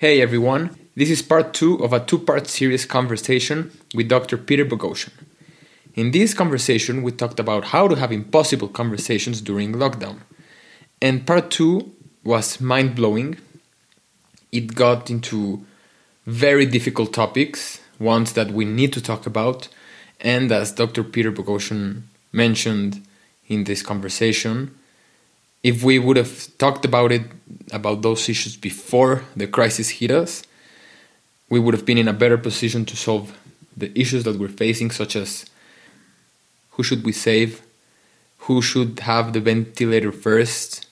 [0.00, 4.38] Hey everyone, this is part two of a two part series conversation with Dr.
[4.38, 5.10] Peter Boghossian.
[5.94, 10.18] In this conversation, we talked about how to have impossible conversations during lockdown.
[11.02, 13.38] And part two was mind blowing.
[14.52, 15.66] It got into
[16.26, 19.66] very difficult topics, ones that we need to talk about.
[20.20, 21.02] And as Dr.
[21.02, 23.04] Peter Boghossian mentioned
[23.48, 24.77] in this conversation,
[25.62, 27.22] if we would have talked about it
[27.72, 30.42] about those issues before the crisis hit us
[31.50, 33.36] we would have been in a better position to solve
[33.76, 35.46] the issues that we're facing such as
[36.72, 37.62] who should we save
[38.48, 40.86] who should have the ventilator first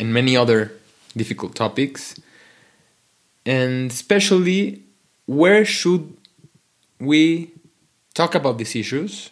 [0.00, 0.72] and many other
[1.16, 2.18] difficult topics.
[3.44, 4.82] And especially
[5.26, 6.16] where should
[6.98, 7.52] we
[8.14, 9.30] talk about these issues?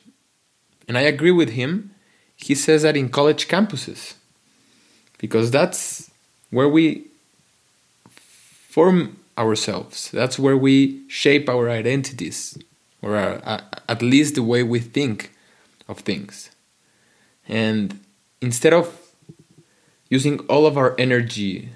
[0.87, 1.91] And i agree with him.
[2.37, 4.15] He says that in college campuses
[5.27, 6.09] because that's
[6.51, 7.05] where we
[8.09, 10.09] form ourselves.
[10.13, 12.57] That's where we shape our identities,
[13.03, 15.33] or our, uh, at least the way we think
[15.89, 16.51] of things.
[17.49, 17.99] And
[18.41, 18.87] instead of
[20.09, 21.71] using all of our energy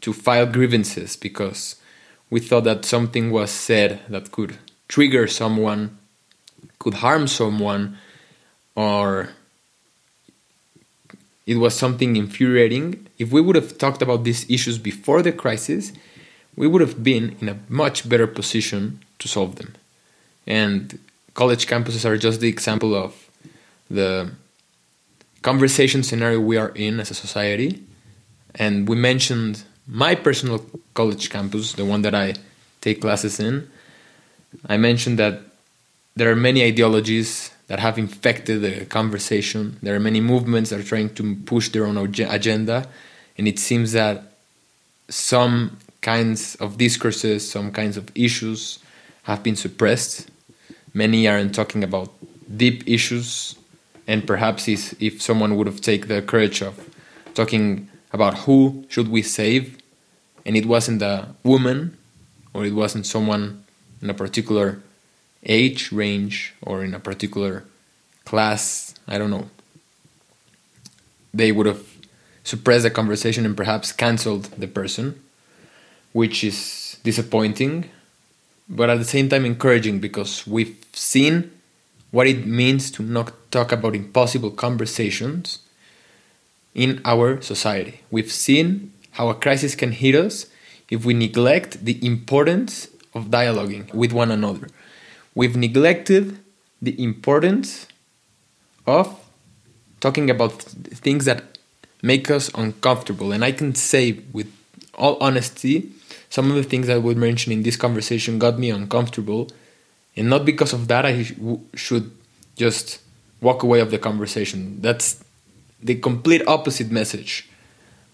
[0.00, 1.76] to file grievances because
[2.30, 5.96] we thought that something was said that could trigger someone,
[6.80, 7.96] could harm someone,
[8.74, 9.30] or
[11.46, 13.06] it was something infuriating.
[13.18, 15.92] If we would have talked about these issues before the crisis,
[16.56, 19.74] we would have been in a much better position to solve them.
[20.46, 20.98] And
[21.34, 23.30] college campuses are just the example of
[23.88, 24.32] the
[25.42, 27.82] conversation scenario we are in as a society.
[28.56, 32.34] And we mentioned my personal college campus, the one that I
[32.80, 33.70] take classes in.
[34.66, 35.42] I mentioned that
[36.16, 39.78] there are many ideologies that have infected the conversation.
[39.82, 42.86] There are many movements that are trying to push their own agenda,
[43.36, 44.22] and it seems that
[45.08, 48.78] some kinds of discourses, some kinds of issues
[49.24, 50.28] have been suppressed.
[50.94, 52.12] Many aren't talking about
[52.56, 53.56] deep issues,
[54.06, 56.88] and perhaps if someone would have taken the courage of
[57.34, 59.76] talking about who should we save,
[60.44, 61.96] and it wasn't a woman
[62.54, 63.64] or it wasn't someone
[64.00, 64.80] in a particular
[65.46, 67.64] age range or in a particular
[68.24, 69.48] class, I don't know,
[71.32, 71.84] they would have
[72.44, 75.20] suppressed the conversation and perhaps cancelled the person,
[76.12, 77.90] which is disappointing,
[78.68, 81.50] but at the same time encouraging because we've seen
[82.10, 85.60] what it means to not talk about impossible conversations
[86.74, 88.00] in our society.
[88.10, 90.46] We've seen how a crisis can hit us
[90.90, 94.68] if we neglect the importance of dialoguing with one another
[95.36, 96.38] we've neglected
[96.82, 97.86] the importance
[98.86, 99.06] of
[100.00, 100.62] talking about
[101.04, 101.58] things that
[102.02, 103.30] make us uncomfortable.
[103.32, 104.52] And I can say with
[104.94, 105.92] all honesty,
[106.30, 109.48] some of the things I would mention in this conversation got me uncomfortable.
[110.16, 111.24] And not because of that, I
[111.74, 112.10] should
[112.56, 113.00] just
[113.40, 114.80] walk away of the conversation.
[114.80, 115.22] That's
[115.82, 117.48] the complete opposite message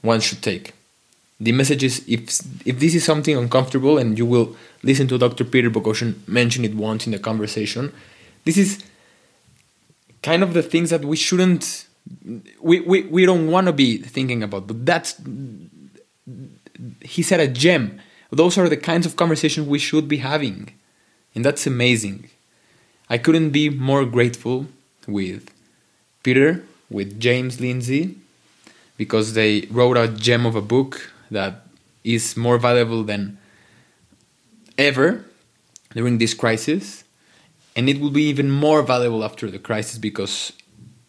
[0.02, 0.74] one should take.
[1.42, 2.22] The message is if
[2.64, 4.54] if this is something uncomfortable and you will
[4.84, 5.44] listen to Dr.
[5.44, 7.92] Peter Boghossian mention it once in the conversation.
[8.44, 8.78] This is
[10.22, 11.86] kind of the things that we shouldn't
[12.60, 15.20] we, we, we don't want to be thinking about but that's
[17.00, 18.00] he said a gem
[18.30, 20.72] those are the kinds of conversations we should be having
[21.34, 22.28] and that's amazing
[23.10, 24.66] i couldn't be more grateful
[25.06, 25.50] with
[26.22, 28.16] peter with james lindsay
[28.96, 31.66] because they wrote a gem of a book that
[32.04, 33.38] is more valuable than
[34.78, 35.24] ever
[35.94, 37.04] during this crisis,
[37.76, 40.52] and it will be even more valuable after the crisis because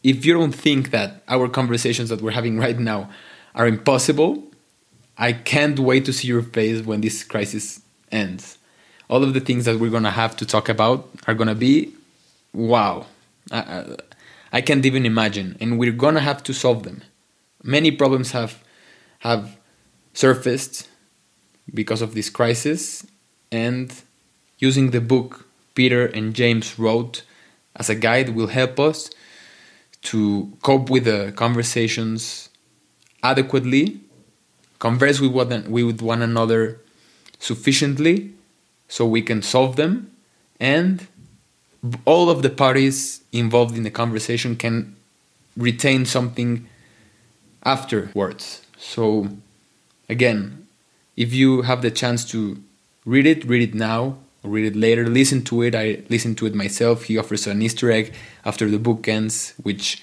[0.03, 3.09] if you don't think that our conversations that we're having right now
[3.55, 4.43] are impossible,
[5.17, 8.57] I can't wait to see your face when this crisis ends.
[9.09, 11.93] All of the things that we're gonna have to talk about are gonna be
[12.53, 13.05] wow.
[13.51, 13.95] I,
[14.51, 17.03] I can't even imagine, and we're gonna have to solve them.
[17.63, 18.63] Many problems have
[19.19, 19.57] have
[20.13, 20.87] surfaced
[21.73, 23.05] because of this crisis,
[23.51, 23.93] and
[24.59, 27.23] using the book Peter and James wrote
[27.75, 29.09] as a guide will help us
[30.03, 32.49] to cope with the conversations
[33.23, 33.99] adequately,
[34.79, 36.79] converse with one, with one another
[37.39, 38.31] sufficiently
[38.87, 40.11] so we can solve them,
[40.59, 41.07] and
[42.05, 44.95] all of the parties involved in the conversation can
[45.57, 46.67] retain something
[47.63, 48.61] afterwards.
[48.77, 49.29] So,
[50.09, 50.67] again,
[51.15, 52.61] if you have the chance to
[53.05, 55.75] read it, read it now, read it later, listen to it.
[55.75, 57.03] I listened to it myself.
[57.03, 58.13] He offers an Easter egg
[58.45, 60.01] after the book ends, which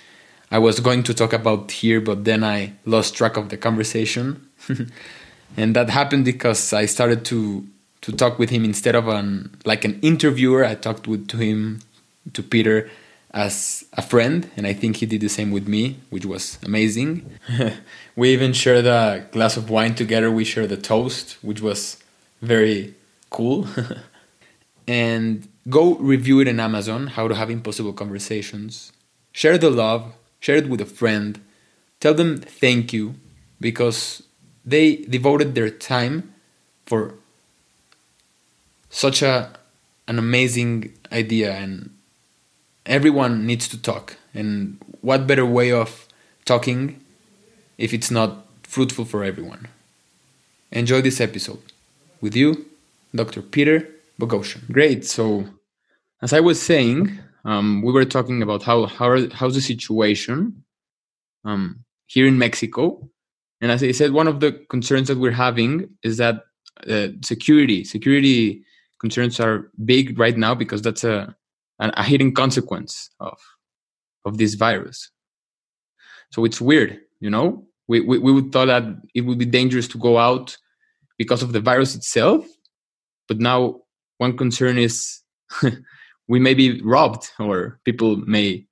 [0.51, 4.49] I was going to talk about here, but then I lost track of the conversation.
[5.57, 7.67] and that happened because I started to
[8.03, 10.65] to talk with him instead of an like an interviewer.
[10.65, 11.81] I talked with to him
[12.33, 12.91] to Peter
[13.33, 17.31] as a friend, and I think he did the same with me, which was amazing.
[18.17, 20.31] we even shared a glass of wine together.
[20.31, 21.99] We shared a toast, which was
[22.43, 22.95] very
[23.31, 23.69] cool.
[24.89, 27.09] and go review it in Amazon.
[27.09, 28.93] How to have impossible conversations.
[29.33, 30.15] Share the love.
[30.41, 31.41] Share it with a friend.
[32.01, 33.15] Tell them thank you
[33.61, 34.23] because
[34.65, 36.35] they devoted their time
[36.87, 37.15] for
[38.89, 39.53] such a
[40.09, 41.91] an amazing idea and
[42.91, 44.17] everyone needs to talk.
[44.35, 46.09] And what better way of
[46.45, 47.01] talking
[47.79, 49.69] if it's not fruitful for everyone?
[50.73, 51.63] Enjoy this episode
[52.21, 52.67] with you
[53.15, 53.89] dr peter
[54.21, 54.71] boghossian.
[54.71, 55.05] Great.
[55.07, 55.47] So
[56.23, 60.63] as i was saying um, we were talking about how, how how's the situation
[61.45, 63.09] um, here in mexico.
[63.63, 66.45] And as I said, one of the concerns that we're having is that
[66.89, 68.63] uh, security security
[69.01, 71.35] concerns are big right now because that's a
[71.81, 73.39] a hidden consequence of
[74.25, 75.11] of this virus.
[76.31, 77.67] So it's weird, you know.
[77.89, 78.85] We we, we would thought that
[79.15, 80.57] it would be dangerous to go out
[81.19, 82.47] because of the virus itself,
[83.29, 83.81] but now
[84.19, 85.21] one concern is
[86.29, 88.67] we may be robbed or people may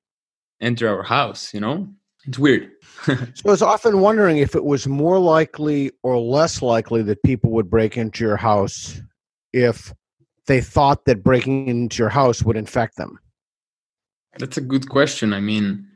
[0.60, 1.52] enter our house.
[1.52, 1.88] You know,
[2.26, 2.70] it's weird.
[3.04, 3.14] so
[3.46, 7.70] I was often wondering if it was more likely or less likely that people would
[7.70, 9.00] break into your house
[9.52, 9.92] if
[10.48, 13.20] they thought that breaking into your house would infect them.
[14.38, 15.32] That's a good question.
[15.32, 15.86] I mean,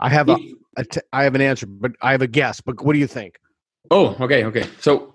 [0.00, 0.38] I have a,
[0.76, 2.60] a t- I have an answer, but I have a guess.
[2.60, 3.38] But what do you think?
[3.90, 4.64] Oh, okay, okay.
[4.80, 5.14] So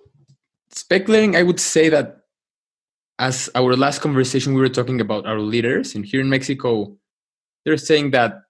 [0.70, 2.18] speculating, I would say that
[3.20, 6.98] as our last conversation, we were talking about our leaders, and here in Mexico,
[7.64, 8.42] they're saying that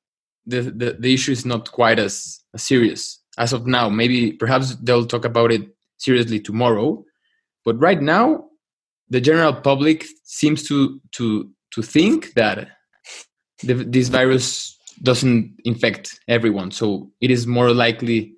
[0.46, 3.90] the, the, the issue is not quite as, as serious as of now.
[3.90, 5.64] Maybe perhaps they'll talk about it
[5.98, 7.04] seriously tomorrow.
[7.66, 8.46] But right now,
[9.10, 12.70] the general public seems to to to think that
[13.64, 16.72] the, this virus doesn't infect everyone.
[16.72, 18.36] So it is more likely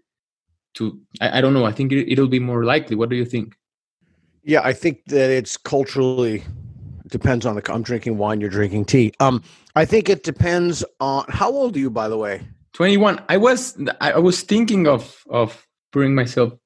[0.75, 0.99] to.
[1.21, 1.65] I, I don't know.
[1.65, 2.95] I think it, it'll be more likely.
[2.95, 3.55] What do you think?
[4.43, 6.43] Yeah, I think that it's culturally
[7.07, 7.73] depends on the.
[7.73, 8.41] I'm drinking wine.
[8.41, 9.11] You're drinking tea.
[9.19, 9.43] Um,
[9.75, 12.47] I think it depends on how old are you, by the way.
[12.73, 13.23] Twenty one.
[13.29, 16.57] I was I was thinking of of pouring myself a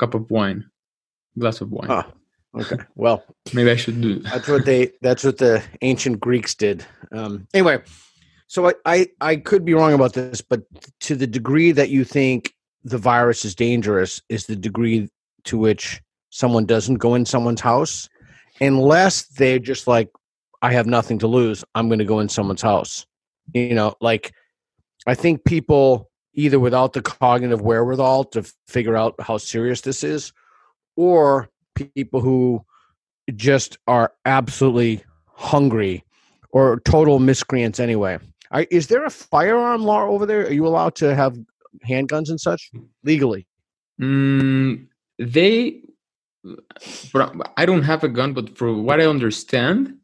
[0.00, 0.64] cup of wine,
[1.38, 1.90] glass of wine.
[1.90, 2.10] Ah,
[2.54, 2.76] okay.
[2.94, 4.20] Well, maybe I should do.
[4.20, 4.92] That's what they.
[5.00, 6.84] That's what the ancient Greeks did.
[7.12, 7.82] Um, anyway,
[8.46, 10.62] so I, I I could be wrong about this, but
[11.00, 12.54] to the degree that you think
[12.84, 15.08] the virus is dangerous, is the degree
[15.44, 16.00] to which
[16.30, 18.08] someone doesn't go in someone's house
[18.60, 20.10] unless they're just like,
[20.62, 23.06] I have nothing to lose, I'm going to go in someone's house.
[23.54, 24.32] You know, like
[25.06, 30.32] I think people either without the cognitive wherewithal to figure out how serious this is,
[30.96, 31.48] or
[31.78, 32.64] people who
[33.34, 36.04] just are absolutely hungry
[36.50, 38.18] or total miscreants anyway.
[38.70, 40.46] Is there a firearm law over there?
[40.46, 41.36] Are you allowed to have
[41.86, 42.70] handguns and such
[43.04, 43.46] legally?
[44.00, 44.86] Mm,
[45.18, 45.82] they
[47.56, 49.94] I don't have a gun, but for what I understand,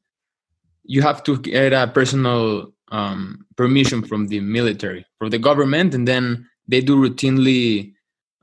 [0.83, 6.07] you have to get a personal um, permission from the military, from the government, and
[6.07, 7.95] then they do routinely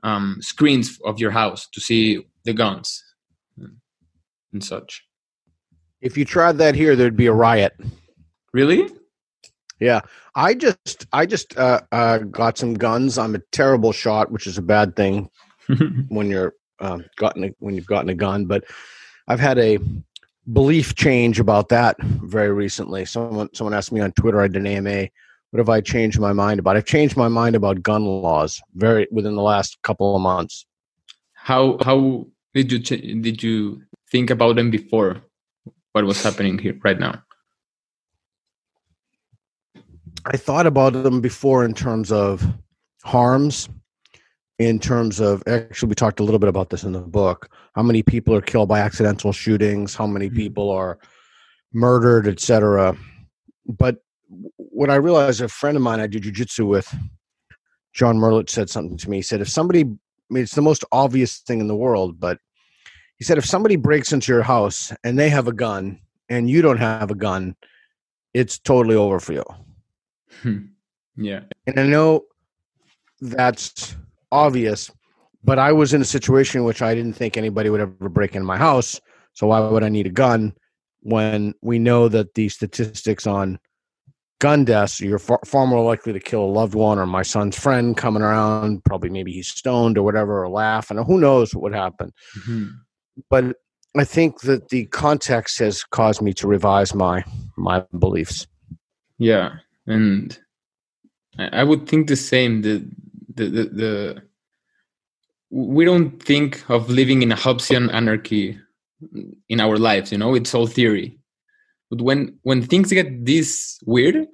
[0.02, 3.04] um, screens of your house to see the guns
[4.52, 5.04] and such.
[6.00, 7.74] If you tried that here, there'd be a riot.
[8.52, 8.90] Really?
[9.80, 10.00] Yeah,
[10.34, 13.18] I just I just uh, uh, got some guns.
[13.18, 15.28] I'm a terrible shot, which is a bad thing
[16.08, 18.46] when you're um, gotten a, when you've gotten a gun.
[18.46, 18.64] But
[19.26, 19.78] I've had a
[20.52, 23.04] belief change about that very recently.
[23.04, 24.40] Someone someone asked me on Twitter.
[24.40, 25.08] I did an AMA.
[25.50, 26.76] What have I changed my mind about?
[26.76, 30.64] I've changed my mind about gun laws very within the last couple of months.
[31.34, 33.82] How how did you ch- did you
[34.12, 35.22] think about them before?
[35.92, 37.22] What was happening here right now?
[40.24, 42.46] I thought about them before in terms of
[43.02, 43.68] harms
[44.58, 47.82] in terms of actually we talked a little bit about this in the book how
[47.82, 50.36] many people are killed by accidental shootings how many mm-hmm.
[50.36, 50.98] people are
[51.72, 52.96] murdered etc
[53.66, 53.96] but
[54.56, 56.94] what i realized a friend of mine i do jiu-jitsu with
[57.92, 60.84] john merlitz said something to me he said if somebody I mean, it's the most
[60.92, 62.38] obvious thing in the world but
[63.22, 65.98] he said if somebody breaks into your house and they have a gun
[66.28, 67.54] and you don't have a gun
[68.34, 69.44] it's totally over for you
[70.42, 70.58] hmm.
[71.16, 72.22] yeah and i know
[73.22, 73.96] that's
[74.32, 74.90] obvious,
[75.44, 78.34] but I was in a situation in which I didn't think anybody would ever break
[78.34, 79.00] into my house.
[79.32, 80.54] So why would I need a gun
[81.00, 83.58] when we know that the statistics on
[84.40, 87.56] gun deaths, you're far, far more likely to kill a loved one or my son's
[87.56, 88.84] friend coming around.
[88.84, 92.12] Probably maybe he's stoned or whatever, or laughing, or who knows what would happen.
[92.40, 92.68] Mm-hmm.
[93.28, 93.56] But
[93.96, 97.24] I think that the context has caused me to revise my
[97.56, 98.46] my beliefs.
[99.18, 100.38] Yeah, and
[101.38, 102.62] I would think the same.
[102.62, 102.88] The
[103.34, 104.22] the the, the
[105.50, 108.58] we don't think of living in a Hobbesian anarchy
[109.48, 110.10] in our lives.
[110.10, 111.18] You know, it's all theory.
[111.90, 114.26] But when when things get this weird,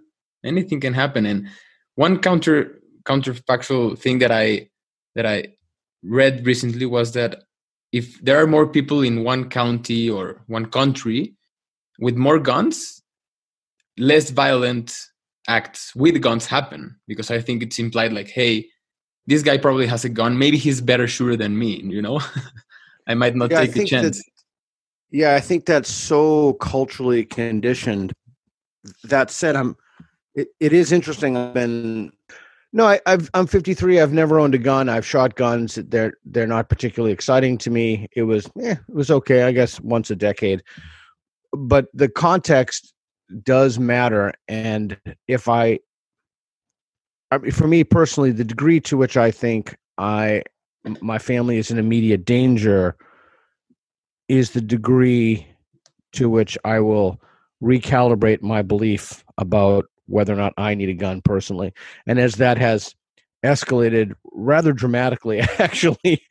[0.44, 1.26] anything can happen.
[1.26, 1.48] And
[1.96, 4.68] one counter counterfactual thing that I
[5.16, 5.54] that I
[6.04, 7.42] read recently was that
[7.92, 11.34] if there are more people in one county or one country
[11.98, 13.02] with more guns,
[13.96, 14.96] less violent
[15.48, 16.96] acts with guns happen.
[17.06, 18.68] Because I think it's implied like, hey,
[19.26, 20.38] this guy probably has a gun.
[20.38, 21.80] Maybe he's better shooter than me.
[21.82, 22.20] You know,
[23.06, 24.18] I might not yeah, take a chance.
[24.18, 24.24] That,
[25.10, 28.12] yeah, I think that's so culturally conditioned.
[29.04, 29.76] That said, I'm.
[30.34, 31.36] It, it is interesting.
[31.36, 32.12] I've been
[32.72, 34.00] no, I, have I'm 53.
[34.00, 34.88] I've never owned a gun.
[34.88, 35.76] I've shot guns.
[35.76, 38.08] They're they're not particularly exciting to me.
[38.14, 40.62] It was eh, it was okay, I guess, once a decade.
[41.52, 42.92] But the context
[43.42, 45.78] does matter, and if I,
[47.30, 50.42] I mean, for me personally, the degree to which I think I
[51.00, 52.96] my family is in immediate danger
[54.28, 55.46] is the degree
[56.12, 57.20] to which I will
[57.62, 61.72] recalibrate my belief about whether or not I need a gun personally.
[62.06, 62.94] And as that has
[63.44, 66.22] escalated rather dramatically, actually,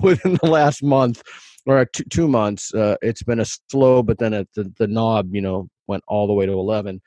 [0.00, 1.22] within the last month
[1.66, 5.40] or two, two months, uh, it's been a slow, but then the, the knob, you
[5.40, 7.00] know, went all the way to 11.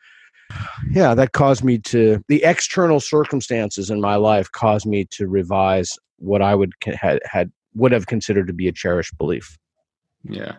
[0.92, 5.92] Yeah, that caused me to, the external circumstances in my life caused me to revise
[6.18, 9.58] what I would had, had would have considered to be a cherished belief.
[10.24, 10.56] Yeah.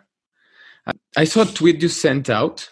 [1.17, 2.69] I saw a tweet you sent out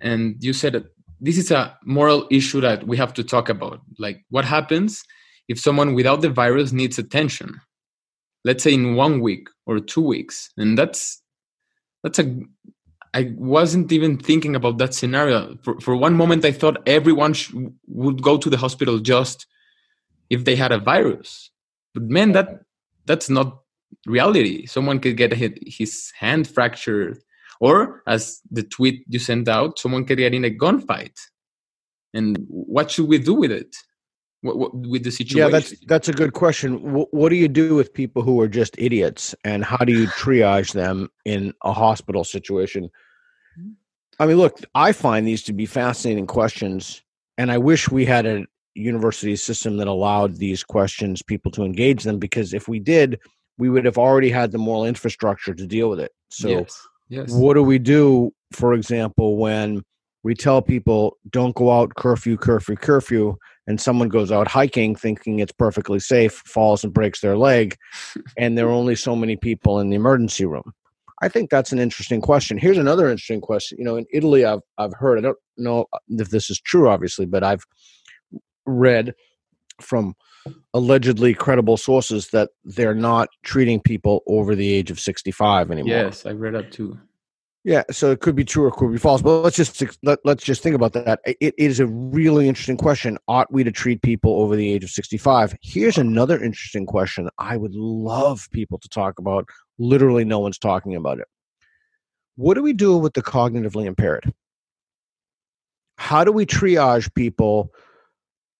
[0.00, 0.84] and you said
[1.20, 3.80] this is a moral issue that we have to talk about.
[3.98, 5.04] Like, what happens
[5.48, 7.60] if someone without the virus needs attention?
[8.44, 11.22] Let's say in one week or two weeks, and that's
[12.02, 12.40] that's a.
[13.12, 15.56] I wasn't even thinking about that scenario.
[15.62, 17.52] For for one moment, I thought everyone sh-
[17.86, 19.46] would go to the hospital just
[20.30, 21.50] if they had a virus.
[21.92, 22.60] But man, that
[23.04, 23.60] that's not
[24.06, 24.64] reality.
[24.66, 27.18] Someone could get his hand fractured
[27.60, 31.16] or, as the tweet you sent out, someone can get in a gunfight.
[32.14, 33.76] And what should we do with it?
[34.40, 35.38] What, what, with the situation?
[35.38, 36.94] Yeah, that's that's a good question.
[36.94, 40.06] What, what do you do with people who are just idiots, and how do you
[40.22, 42.90] triage them in a hospital situation?
[44.18, 47.02] I mean, look, I find these to be fascinating questions,
[47.36, 52.04] and I wish we had a university system that allowed these questions people to engage
[52.04, 52.18] them.
[52.18, 53.20] Because if we did,
[53.58, 56.12] we would have already had the moral infrastructure to deal with it.
[56.30, 56.86] So yes.
[57.10, 57.32] Yes.
[57.32, 59.82] What do we do, for example, when
[60.22, 63.36] we tell people don't go out curfew, curfew, curfew,
[63.66, 67.76] and someone goes out hiking thinking it's perfectly safe, falls and breaks their leg,
[68.38, 70.72] and there are only so many people in the emergency room?
[71.22, 72.56] I think that's an interesting question.
[72.56, 73.76] Here's another interesting question.
[73.78, 75.18] You know, in Italy, I've I've heard.
[75.18, 77.64] I don't know if this is true, obviously, but I've
[78.64, 79.14] read
[79.82, 80.14] from
[80.74, 85.96] allegedly credible sources that they're not treating people over the age of 65 anymore.
[85.96, 86.98] Yes, I read that too.
[87.62, 90.42] Yeah, so it could be true or could be false, but let's just let, let's
[90.42, 91.20] just think about that.
[91.26, 93.18] It, it is a really interesting question.
[93.28, 95.54] Ought we to treat people over the age of 65?
[95.60, 99.46] Here's another interesting question I would love people to talk about.
[99.78, 101.26] Literally no one's talking about it.
[102.36, 104.32] What do we do with the cognitively impaired?
[105.98, 107.74] How do we triage people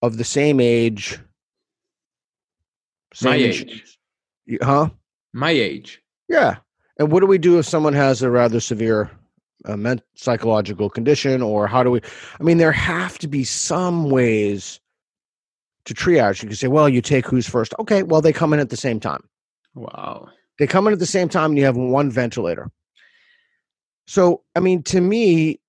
[0.03, 1.19] of the same age
[3.23, 3.99] my age.
[4.63, 4.91] Huh?
[5.33, 6.03] My age.
[6.29, 6.57] Yeah.
[6.99, 9.11] And what do we do if someone has a rather severe
[9.65, 12.01] uh, mental psychological condition, or how do we?
[12.39, 14.81] I mean, there have to be some ways
[15.85, 16.43] to triage.
[16.43, 17.75] You can say, well, you take who's first.
[17.79, 19.23] Okay, well, they come in at the same time.
[19.75, 20.29] Wow.
[20.59, 22.71] They come in at the same time, and you have one ventilator.
[24.07, 25.61] So, I mean, to me,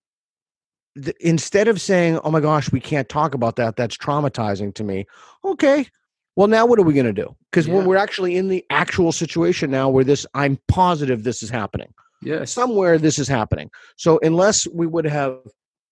[0.95, 4.83] the, instead of saying, "Oh my gosh, we can't talk about that," that's traumatizing to
[4.83, 5.05] me.
[5.45, 5.87] Okay,
[6.35, 7.35] well, now what are we going to do?
[7.51, 7.75] Because yeah.
[7.75, 11.93] when we're actually in the actual situation now where this, I'm positive this is happening.
[12.21, 12.45] Yeah.
[12.45, 13.69] Somewhere this is happening.
[13.97, 15.39] So unless we would have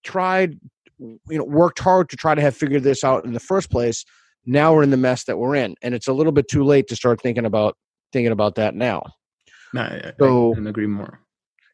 [0.04, 0.58] tried,
[0.98, 4.04] you know, worked hard to try to have figured this out in the first place,
[4.46, 5.74] now we're in the mess that we're in.
[5.82, 7.76] And it's a little bit too late to start thinking about
[8.12, 9.02] thinking about that now.
[9.72, 11.20] No, I, so, I agree more.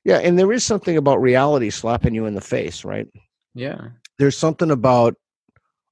[0.04, 3.06] Yeah, and there is something about reality slapping you in the face, right?
[3.54, 3.88] Yeah.
[4.18, 5.14] There's something about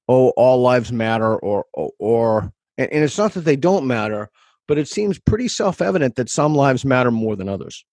[0.07, 4.29] oh, all lives matter or or, or and, and it's not that they don't matter,
[4.67, 7.85] but it seems pretty self evident that some lives matter more than others.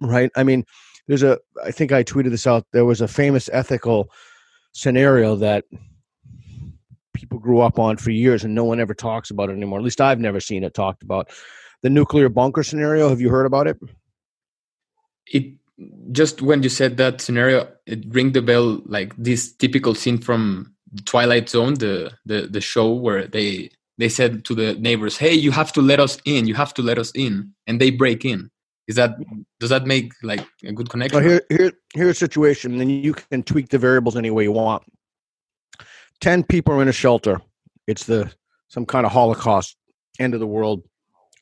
[0.00, 0.30] Right?
[0.36, 0.64] I mean,
[1.06, 2.66] there's a, I think I tweeted this out.
[2.72, 4.10] There was a famous ethical
[4.72, 5.64] scenario that
[7.14, 9.80] people grew up on for years and no one ever talks about it anymore.
[9.80, 11.30] At least I've never seen it talked about.
[11.82, 13.78] The nuclear bunker scenario, have you heard about it?
[15.26, 15.54] It
[16.12, 20.74] just when you said that scenario, it ring the bell like this typical scene from
[21.04, 25.50] Twilight Zone, the the the show where they they said to the neighbors, "Hey, you
[25.50, 26.46] have to let us in.
[26.46, 28.50] You have to let us in," and they break in.
[28.86, 29.16] Is that
[29.60, 31.20] does that make like a good connection?
[31.20, 34.44] Well, here, here, here's a situation, and then you can tweak the variables any way
[34.44, 34.82] you want.
[36.20, 37.40] Ten people are in a shelter.
[37.86, 38.32] It's the
[38.68, 39.76] some kind of Holocaust,
[40.18, 40.82] end of the world,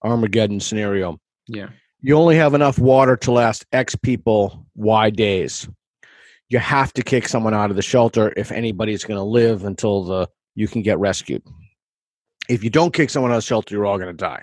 [0.02, 1.18] Armageddon scenario.
[1.46, 1.68] Yeah.
[2.00, 5.68] You only have enough water to last X people Y days.
[6.48, 10.04] You have to kick someone out of the shelter if anybody's going to live until
[10.04, 11.42] the you can get rescued.
[12.48, 14.42] If you don't kick someone out of the shelter, you're all going to die.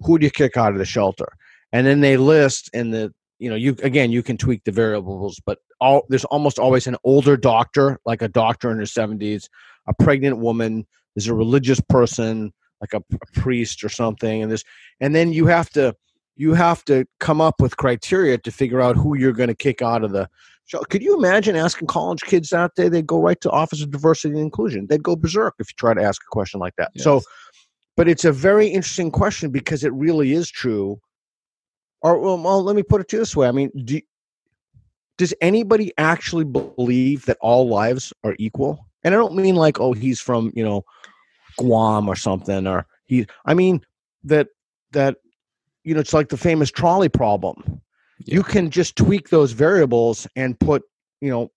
[0.00, 1.28] Who do you kick out of the shelter?
[1.72, 5.40] And then they list in the you know you again you can tweak the variables,
[5.44, 9.48] but all there's almost always an older doctor, like a doctor in her 70s,
[9.86, 14.64] a pregnant woman, there's a religious person, like a, a priest or something, and this,
[15.00, 15.94] and then you have to
[16.36, 19.82] you have to come up with criteria to figure out who you're going to kick
[19.82, 20.28] out of the.
[20.88, 22.88] Could you imagine asking college kids that day?
[22.88, 24.86] They'd go right to Office of Diversity and Inclusion.
[24.86, 26.90] They'd go berserk if you try to ask a question like that.
[26.94, 27.04] Yes.
[27.04, 27.22] So,
[27.96, 31.00] but it's a very interesting question because it really is true.
[32.02, 33.48] Or, well, well, let me put it to this way.
[33.48, 34.00] I mean, do,
[35.18, 38.86] does anybody actually believe that all lives are equal?
[39.02, 40.84] And I don't mean like, oh, he's from, you know,
[41.58, 43.84] Guam or something, or he, I mean,
[44.24, 44.48] that,
[44.92, 45.16] that
[45.84, 47.80] you know, it's like the famous trolley problem.
[48.20, 48.36] Yeah.
[48.36, 50.82] You can just tweak those variables and put,
[51.20, 51.50] you know,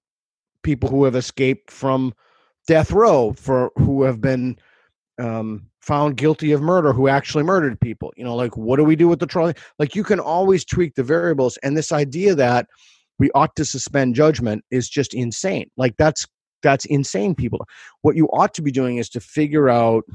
[0.64, 2.14] people who have escaped from
[2.68, 4.58] death row for who have been
[5.20, 8.14] um, found guilty of murder who actually murdered people.
[8.16, 9.54] You know, like what do we do with the trolley?
[9.78, 12.68] Like you can always tweak the variables, and this idea that
[13.20, 15.70] we ought to suspend judgment is just insane.
[15.78, 16.26] Like that's
[16.62, 17.66] that's insane, people.
[18.02, 20.06] What you ought to be doing is to figure out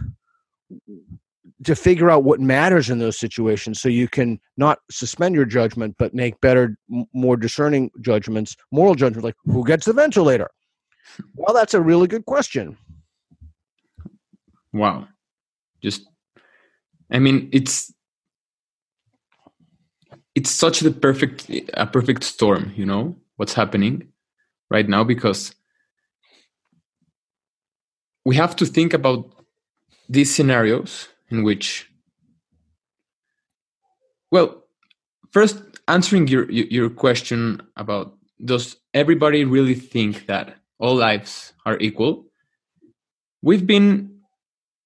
[1.64, 5.94] to figure out what matters in those situations so you can not suspend your judgment
[5.98, 6.76] but make better
[7.12, 10.50] more discerning judgments moral judgments like who gets the ventilator?
[11.34, 12.76] Well that's a really good question.
[14.72, 15.08] Wow.
[15.82, 16.02] Just
[17.10, 17.92] i mean it's
[20.34, 24.08] it's such the perfect a perfect storm you know what's happening
[24.70, 25.54] right now because
[28.24, 29.32] we have to think about
[30.08, 31.90] these scenarios in which
[34.30, 34.64] well
[35.30, 42.24] first answering your your question about does everybody really think that all lives are equal
[43.42, 44.20] we've been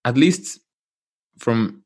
[0.04, 0.60] at least
[1.38, 1.82] from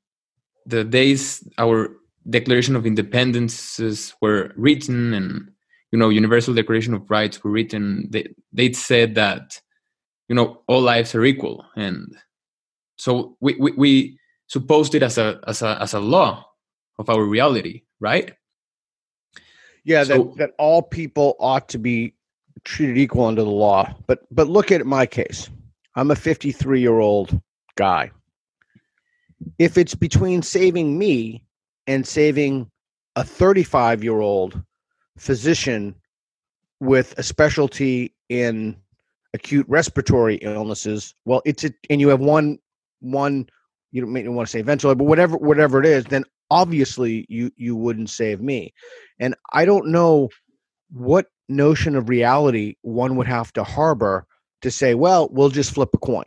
[0.64, 1.90] the days our
[2.28, 5.50] declaration of independences were written and
[5.92, 9.60] you know universal declaration of rights were written they they said that
[10.28, 11.64] you know all lives are equal.
[11.76, 12.16] And
[12.96, 16.46] so we we, we supposed it as a as a as a law
[16.98, 18.34] of our reality, right?
[19.84, 22.14] Yeah, so, that that all people ought to be
[22.64, 23.94] treated equal under the law.
[24.06, 25.48] But but look at my case.
[25.94, 27.40] I'm a 53 year old
[27.76, 28.10] guy.
[29.58, 31.44] If it's between saving me
[31.86, 32.70] and saving
[33.16, 34.60] a 35 year old
[35.18, 35.94] physician
[36.80, 38.76] with a specialty in
[39.34, 42.58] acute respiratory illnesses, well, it's a, and you have one
[43.00, 43.46] one
[43.92, 47.50] you don't maybe want to say eventually, but whatever whatever it is, then obviously you
[47.56, 48.72] you wouldn't save me.
[49.18, 50.28] And I don't know
[50.90, 54.26] what notion of reality one would have to harbor
[54.62, 56.24] to say, well, we'll just flip a coin.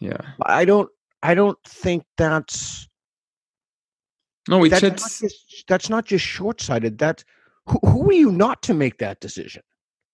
[0.00, 0.20] Yeah.
[0.44, 0.88] I don't
[1.22, 2.88] I don't think that's
[4.48, 6.98] no, it's, that's, Not just, that's not just short-sighted.
[6.98, 7.24] That's
[7.66, 9.62] who, who are you not to make that decision?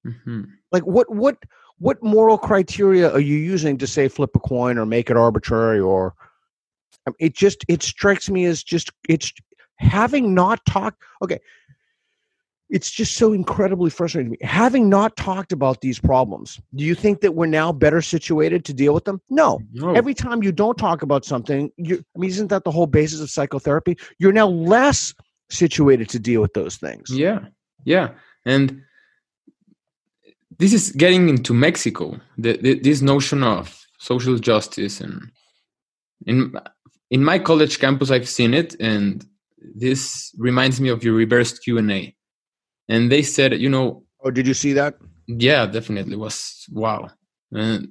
[0.07, 0.43] Mm-hmm.
[0.71, 1.39] Like what what
[1.79, 5.81] what moral criteria are you using to say flip a coin or make it arbitrary
[5.81, 6.15] or
[7.19, 9.33] it just it strikes me as just it's
[9.77, 11.39] having not talked okay.
[12.71, 14.47] It's just so incredibly frustrating to me.
[14.47, 18.75] Having not talked about these problems do you think that we're now better situated to
[18.75, 19.23] deal with them?
[19.31, 19.95] No, no.
[19.95, 23.21] every time you don't talk about something you i mean isn't that the whole basis
[23.21, 23.97] of psychotherapy?
[24.19, 25.15] You're now less
[25.51, 27.09] situated to deal with those things.
[27.11, 27.41] Yeah.
[27.85, 28.11] Yeah.
[28.45, 28.83] And
[30.59, 35.31] this is getting into mexico the, the, this notion of social justice and
[36.27, 36.53] in
[37.11, 39.27] in my college campus i've seen it and
[39.75, 42.15] this reminds me of your reversed q&a
[42.89, 44.95] and they said you know oh did you see that?
[45.27, 46.15] Yeah definitely.
[46.15, 47.11] It was wow.
[47.53, 47.91] And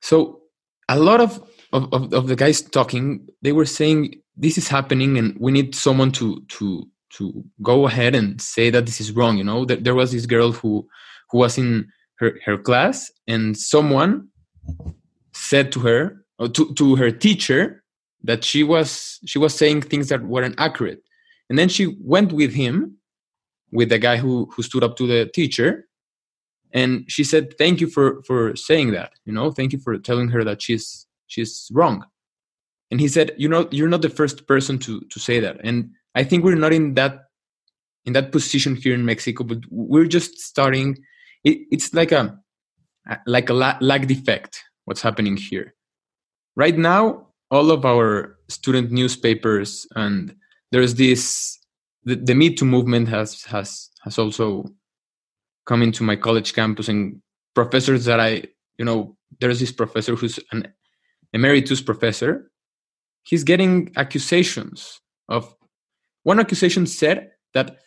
[0.00, 0.40] so
[0.88, 5.18] a lot of, of, of, of the guys talking they were saying this is happening
[5.18, 9.36] and we need someone to to to go ahead and say that this is wrong
[9.36, 9.64] you know?
[9.64, 10.86] That there was this girl who
[11.30, 11.88] who was in
[12.18, 14.28] her, her class and someone
[15.32, 17.82] said to her or to, to her teacher
[18.22, 21.02] that she was she was saying things that weren't accurate.
[21.48, 22.96] And then she went with him
[23.72, 25.86] with the guy who who stood up to the teacher
[26.72, 30.28] and she said thank you for for saying that you know thank you for telling
[30.28, 32.04] her that she's she's wrong.
[32.90, 35.90] And he said you know you're not the first person to to say that and
[36.14, 37.26] i think we're not in that
[38.04, 40.98] in that position here in mexico but we're just starting
[41.44, 42.38] it, it's like a
[43.26, 45.74] like a lag defect what's happening here.
[46.56, 50.34] Right now all of our student newspapers and
[50.70, 51.58] there's this
[52.04, 54.64] the, the me too movement has has has also
[55.66, 57.20] come into my college campus and
[57.54, 58.42] professors that i
[58.78, 60.72] you know there's this professor who's an
[61.32, 62.50] emeritus professor.
[63.22, 65.54] He's getting accusations of
[66.22, 67.78] one accusation said that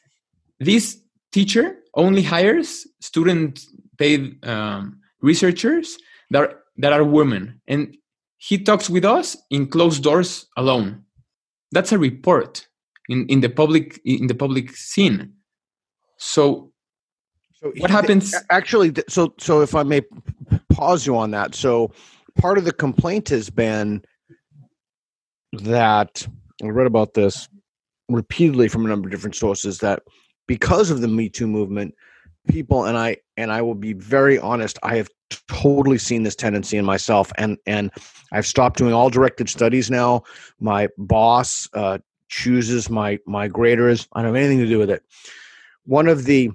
[0.59, 0.99] this
[1.31, 3.65] teacher only hires student
[3.97, 5.97] paid um, researchers
[6.31, 7.61] that are, that are women.
[7.67, 7.95] And
[8.37, 11.03] he talks with us in closed doors alone.
[11.71, 12.67] That's a report
[13.09, 15.33] in, in the public in the public scene.
[16.17, 16.71] So,
[17.53, 20.01] so what happens actually so so if i may
[20.69, 21.55] pause you on that.
[21.55, 21.91] So
[22.37, 24.03] part of the complaint has been
[25.53, 26.27] that
[26.63, 27.47] i read about this
[28.09, 30.03] repeatedly from a number of different sources that
[30.47, 31.93] because of the me too movement
[32.47, 35.09] people and i and i will be very honest i have
[35.47, 37.91] totally seen this tendency in myself and and
[38.31, 40.23] i've stopped doing all directed studies now.
[40.59, 44.07] My boss uh, chooses my my graders.
[44.13, 45.03] I don't have anything to do with it.
[45.85, 46.51] One of the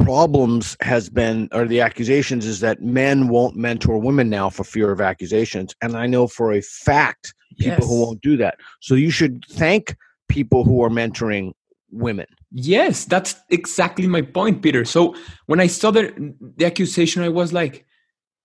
[0.00, 4.90] problems has been or the accusations is that men won't mentor women now for fear
[4.90, 7.88] of accusations and i know for a fact people yes.
[7.88, 8.58] who won't do that.
[8.80, 9.96] So you should thank
[10.28, 11.52] people who are mentoring
[11.96, 12.26] women
[12.58, 14.86] Yes, that's exactly my point, Peter.
[14.86, 17.84] So when I saw the, the accusation, I was like,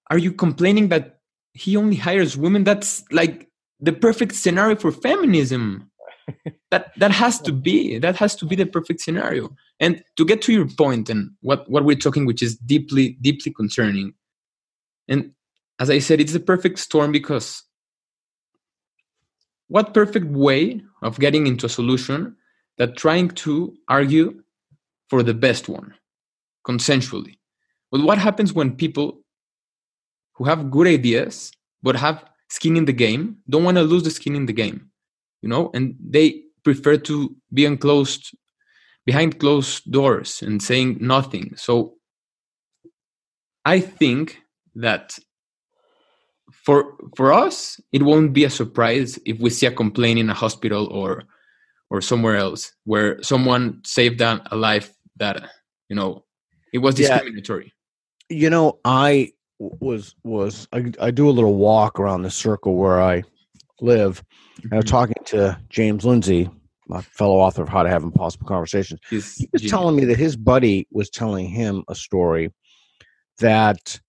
[0.09, 1.19] are you complaining that
[1.53, 2.65] he only hires women?
[2.65, 3.47] That's like
[3.79, 5.89] the perfect scenario for feminism.
[6.71, 9.55] that that has to be that has to be the perfect scenario.
[9.79, 13.53] And to get to your point and what, what we're talking, which is deeply, deeply
[13.53, 14.13] concerning.
[15.07, 15.31] And
[15.79, 17.63] as I said, it's the perfect storm because
[19.69, 22.35] what perfect way of getting into a solution
[22.77, 24.41] that trying to argue
[25.10, 25.93] for the best one
[26.67, 27.38] consensually.
[27.91, 29.21] But what happens when people
[30.36, 31.51] who have good ideas
[31.84, 34.89] but have skin in the game don't want to lose the skin in the game,
[35.41, 38.31] you know, and they prefer to be enclosed
[39.05, 41.53] behind closed doors and saying nothing.
[41.55, 41.95] So
[43.65, 44.38] I think
[44.75, 45.17] that
[46.51, 50.34] for for us it won't be a surprise if we see a complaint in a
[50.34, 51.23] hospital or
[51.91, 55.51] or somewhere else where someone saved a life that
[55.89, 56.23] you know
[56.73, 57.71] it was discriminatory
[58.30, 58.38] yeah.
[58.38, 63.01] you know i was was I, I do a little walk around the circle where
[63.01, 63.21] i
[63.82, 64.23] live
[64.60, 64.73] mm-hmm.
[64.73, 64.91] i was mm-hmm.
[64.91, 66.49] talking to james lindsay
[66.88, 69.71] my fellow author of how to have impossible conversations He's he was genius.
[69.71, 72.51] telling me that his buddy was telling him a story
[73.39, 73.99] that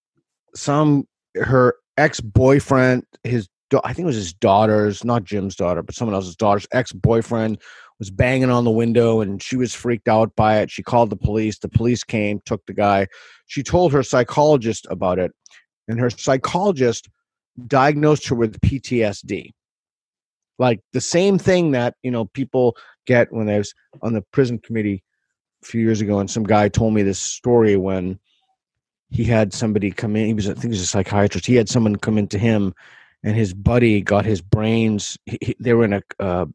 [0.55, 3.49] some her ex-boyfriend his
[3.85, 7.61] I think it was his daughter's, not Jim's daughter, but someone else's daughter's ex boyfriend
[7.99, 10.71] was banging on the window and she was freaked out by it.
[10.71, 11.59] She called the police.
[11.59, 13.07] The police came, took the guy.
[13.47, 15.33] She told her psychologist about it,
[15.89, 17.09] and her psychologist
[17.67, 19.51] diagnosed her with PTSD.
[20.59, 24.59] Like the same thing that, you know, people get when I was on the prison
[24.59, 25.03] committee
[25.63, 28.19] a few years ago, and some guy told me this story when
[29.11, 30.27] he had somebody come in.
[30.27, 31.47] He was, I think, he was a psychiatrist.
[31.47, 32.75] He had someone come into him
[33.25, 35.19] and his buddy got his brains.
[35.27, 36.47] He, they were in a, uh,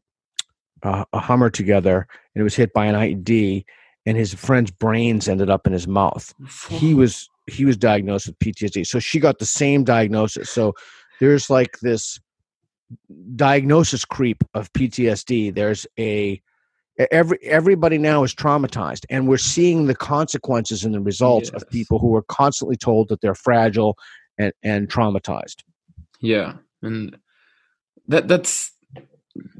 [0.82, 3.64] a a Hummer together, and it was hit by an IED,
[4.06, 6.32] and his friend's brains ended up in his mouth.
[6.68, 8.86] He was he was diagnosed with PTSD.
[8.86, 10.50] So she got the same diagnosis.
[10.50, 10.74] So
[11.20, 12.20] there's like this
[13.36, 15.54] diagnosis creep of PTSD.
[15.54, 16.40] There's a
[17.10, 21.62] every everybody now is traumatized and we're seeing the consequences and the results yes.
[21.62, 23.96] of people who are constantly told that they're fragile
[24.36, 25.62] and, and traumatized
[26.20, 27.16] yeah and
[28.06, 28.72] that that's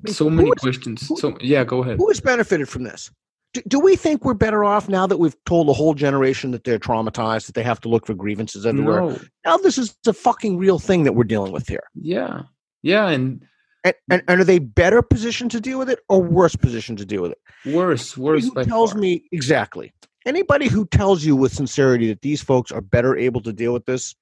[0.06, 1.08] so many is, questions.
[1.08, 1.98] who, so yeah go ahead.
[1.98, 3.10] who has benefited from this?
[3.54, 6.64] Do, do, we think we're better off now that we've told a whole generation that
[6.64, 9.00] they're traumatized that they have to look for grievances everywhere?
[9.00, 9.18] No.
[9.46, 11.84] now this is a fucking real thing that we're dealing with here.
[11.94, 12.42] Yeah.
[12.82, 13.42] Yeah and
[13.84, 17.06] and, and, and, are they better positioned to deal with it or worse positioned to
[17.06, 17.38] deal with it?
[17.72, 19.00] Worse worse who tells far.
[19.00, 19.94] me exactly.
[20.26, 23.86] Anybody who tells you with sincerity that these folks are better able to deal with
[23.86, 24.14] this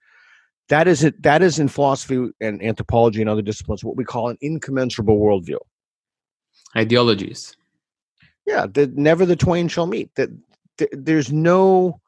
[0.69, 1.23] that is it.
[1.23, 5.59] That is in philosophy and anthropology and other disciplines what we call an incommensurable worldview.
[6.77, 7.57] Ideologies.
[8.47, 10.15] Yeah, that never the twain shall meet.
[10.17, 10.31] That
[10.79, 12.01] th- there's no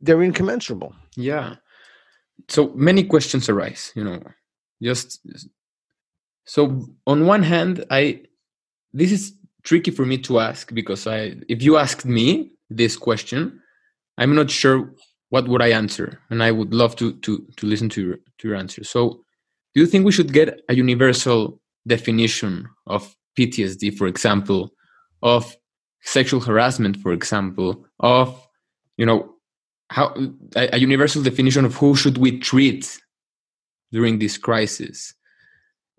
[0.00, 0.94] they're incommensurable.
[1.16, 1.56] Yeah.
[2.48, 4.22] So many questions arise, you know.
[4.82, 5.20] Just
[6.44, 8.22] so on one hand, I
[8.92, 13.60] this is tricky for me to ask because I if you asked me this question,
[14.18, 14.90] I'm not sure
[15.34, 18.48] what would I answer, and I would love to to to listen to your to
[18.48, 18.84] your answer.
[18.84, 19.00] So,
[19.74, 24.70] do you think we should get a universal definition of PTSD, for example,
[25.22, 25.56] of
[26.02, 28.28] sexual harassment, for example, of
[28.96, 29.34] you know
[29.90, 30.14] how
[30.54, 32.96] a, a universal definition of who should we treat
[33.90, 35.14] during this crisis?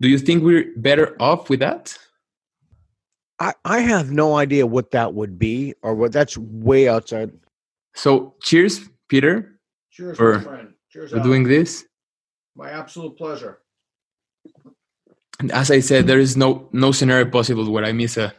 [0.00, 1.94] Do you think we're better off with that?
[3.38, 7.32] I, I have no idea what that would be or what that's way outside.
[7.94, 9.58] So cheers, Peter.
[9.90, 10.74] Cheers, for, my friend.
[10.90, 11.84] Cheers for doing this.
[12.54, 13.58] My absolute pleasure.
[15.38, 18.32] And as I said, there is no no scenario possible where I miss a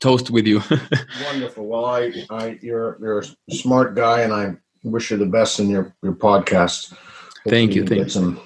[0.00, 0.60] toast with you.
[1.24, 1.66] Wonderful.
[1.66, 5.70] Well, I, I, you're you're a smart guy, and I wish you the best in
[5.70, 6.90] your your podcast.
[6.90, 7.82] Hopefully thank you.
[7.84, 8.10] get Thank you.
[8.10, 8.40] some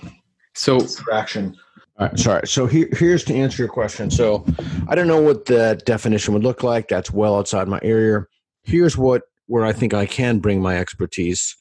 [0.55, 1.57] So traction.
[1.99, 2.47] All right, sorry.
[2.47, 4.09] So here, here's to answer your question.
[4.09, 4.47] So
[4.87, 6.87] I don't know what the definition would look like.
[6.87, 8.25] That's well outside my area.
[8.63, 11.57] Here's what where I think I can bring my expertise.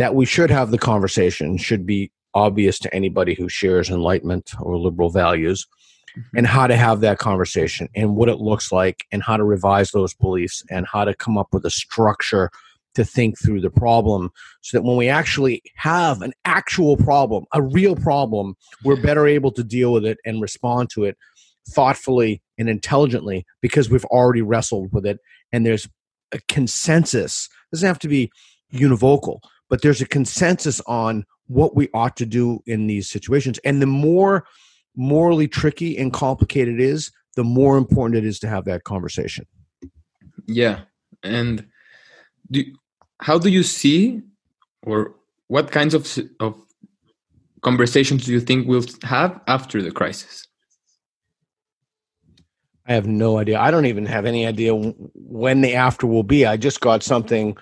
[0.00, 4.78] That we should have the conversation should be obvious to anybody who shares enlightenment or
[4.78, 5.66] liberal values,
[6.16, 6.38] mm-hmm.
[6.38, 9.90] and how to have that conversation and what it looks like and how to revise
[9.90, 12.48] those beliefs and how to come up with a structure
[12.94, 14.30] to think through the problem
[14.62, 19.52] so that when we actually have an actual problem, a real problem, we're better able
[19.52, 21.14] to deal with it and respond to it
[21.68, 25.18] thoughtfully and intelligently because we've already wrestled with it
[25.52, 25.86] and there's
[26.32, 27.50] a consensus.
[27.50, 28.32] It doesn't have to be
[28.72, 33.58] univocal, but there's a consensus on what we ought to do in these situations.
[33.64, 34.44] And the more
[34.96, 39.46] morally tricky and complicated it is, the more important it is to have that conversation.
[40.46, 40.80] yeah,
[41.22, 41.66] and
[42.50, 42.64] do,
[43.20, 44.20] how do you see,
[44.82, 45.14] or
[45.46, 46.60] what kinds of of
[47.62, 50.46] conversations do you think we'll have after the crisis?
[52.86, 53.60] I have no idea.
[53.60, 56.44] I don't even have any idea when the after will be.
[56.44, 57.56] I just got something.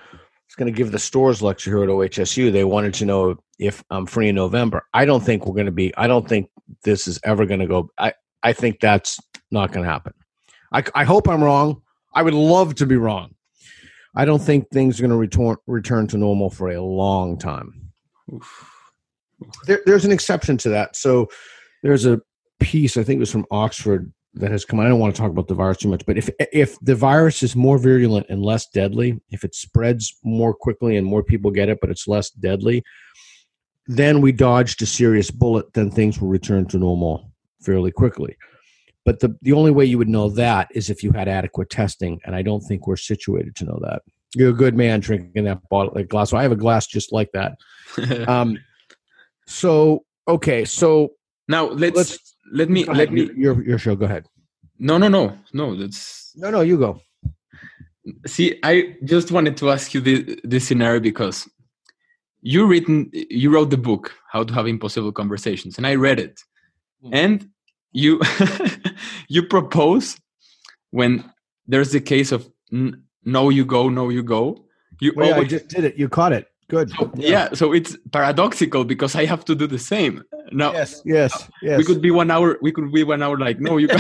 [0.49, 2.51] I was going to give the stores lecture here at OHSU.
[2.51, 4.87] They wanted to know if I'm free in November.
[4.95, 5.95] I don't think we're going to be.
[5.99, 6.49] I don't think
[6.85, 7.91] this is ever going to go.
[7.99, 10.15] I I think that's not going to happen.
[10.73, 11.83] I I hope I'm wrong.
[12.15, 13.35] I would love to be wrong.
[14.17, 17.93] I don't think things are going to return return to normal for a long time.
[19.67, 20.97] There, there's an exception to that.
[20.97, 21.29] So
[21.83, 22.23] there's a
[22.59, 24.79] piece I think it was from Oxford that has come.
[24.81, 27.43] I don't want to talk about the virus too much, but if if the virus
[27.43, 31.69] is more virulent and less deadly, if it spreads more quickly and more people get
[31.69, 32.83] it, but it's less deadly,
[33.87, 35.73] then we dodged a serious bullet.
[35.73, 38.37] Then things will return to normal fairly quickly.
[39.05, 42.21] But the the only way you would know that is if you had adequate testing,
[42.25, 44.03] and I don't think we're situated to know that.
[44.35, 46.29] You're a good man drinking that bottle, that glass.
[46.31, 47.57] So I have a glass just like that.
[48.29, 48.59] Um,
[49.47, 51.13] so okay, so
[51.49, 53.97] now let's, let's- let me let me your your show.
[53.97, 54.25] Go ahead.
[54.79, 57.01] no no no no that's No, no, you go.
[58.27, 61.49] see i just wanted to ask you this, this scenario because
[62.41, 66.41] you written you wrote the book how to have impossible conversations and i read it
[67.05, 67.11] Mm.
[67.25, 67.49] and
[67.93, 68.21] you
[69.35, 70.17] you propose
[70.91, 71.23] when
[71.69, 74.43] there's the case of n- no you go no you go
[75.01, 75.95] you Well, yeah, I just did it.
[75.97, 76.47] You caught it.
[76.69, 76.91] Good.
[76.91, 77.49] so, yeah.
[77.55, 81.01] so it's paradoxical because i have to do the same now Yes.
[81.05, 81.51] Yes.
[81.63, 81.79] Yes.
[81.79, 83.89] we could be one hour we could be one hour like no you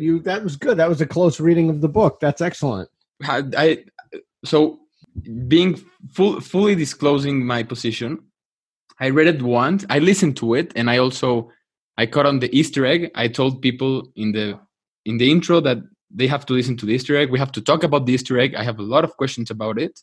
[0.00, 0.20] you.
[0.20, 0.76] That was good.
[0.76, 2.20] That was a close reading of the book.
[2.20, 2.88] That's excellent.
[3.22, 3.84] had I
[4.44, 4.80] so
[5.48, 5.80] being
[6.12, 8.18] full fully disclosing my position,
[9.00, 9.84] I read it once.
[9.90, 11.50] I listened to it, and I also
[11.96, 13.10] I caught on the Easter egg.
[13.14, 14.58] I told people in the
[15.04, 15.78] in the intro that
[16.10, 17.30] they have to listen to the Easter egg.
[17.30, 18.54] We have to talk about the Easter egg.
[18.54, 20.00] I have a lot of questions about it.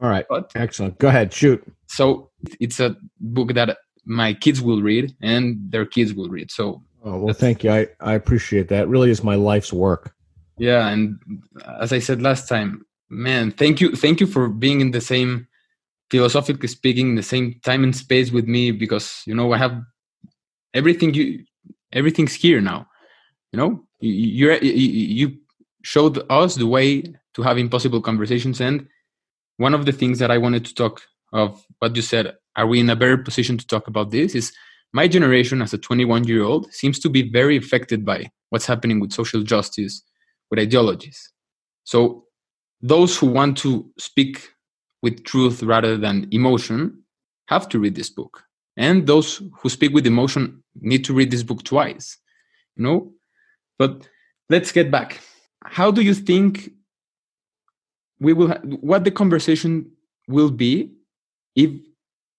[0.00, 0.26] All right.
[0.28, 0.98] But Excellent.
[0.98, 1.32] Go ahead.
[1.32, 1.62] Shoot.
[1.86, 6.50] so it's a book that my kids will read and their kids will read.
[6.50, 7.70] So Oh well, thank you.
[7.72, 8.82] I I appreciate that.
[8.84, 10.14] It really is my life's work.
[10.58, 11.18] yeah, and
[11.80, 15.46] as I said last time, man, thank you, thank you for being in the same
[16.10, 19.80] philosophically speaking, in the same time and space with me because you know I have
[20.74, 21.44] everything you
[21.92, 22.86] everything's here now.
[23.52, 25.36] You know, you you're, you you
[25.82, 27.02] showed us the way
[27.34, 28.86] to have impossible conversations, and
[29.60, 31.02] one of the things that I wanted to talk
[31.34, 32.34] of what you said.
[32.56, 34.34] Are we in a better position to talk about this?
[34.34, 34.52] Is
[34.94, 39.00] my generation as a 21 year old seems to be very affected by what's happening
[39.00, 40.02] with social justice,
[40.50, 41.30] with ideologies.
[41.84, 42.24] So,
[42.80, 44.48] those who want to speak
[45.02, 47.02] with truth rather than emotion
[47.48, 48.42] have to read this book.
[48.78, 52.16] And those who speak with emotion need to read this book twice,
[52.76, 53.12] you know?
[53.78, 54.08] But
[54.48, 55.20] let's get back.
[55.64, 56.70] How do you think
[58.20, 59.90] we will, ha- what the conversation
[60.28, 60.92] will be
[61.56, 61.70] if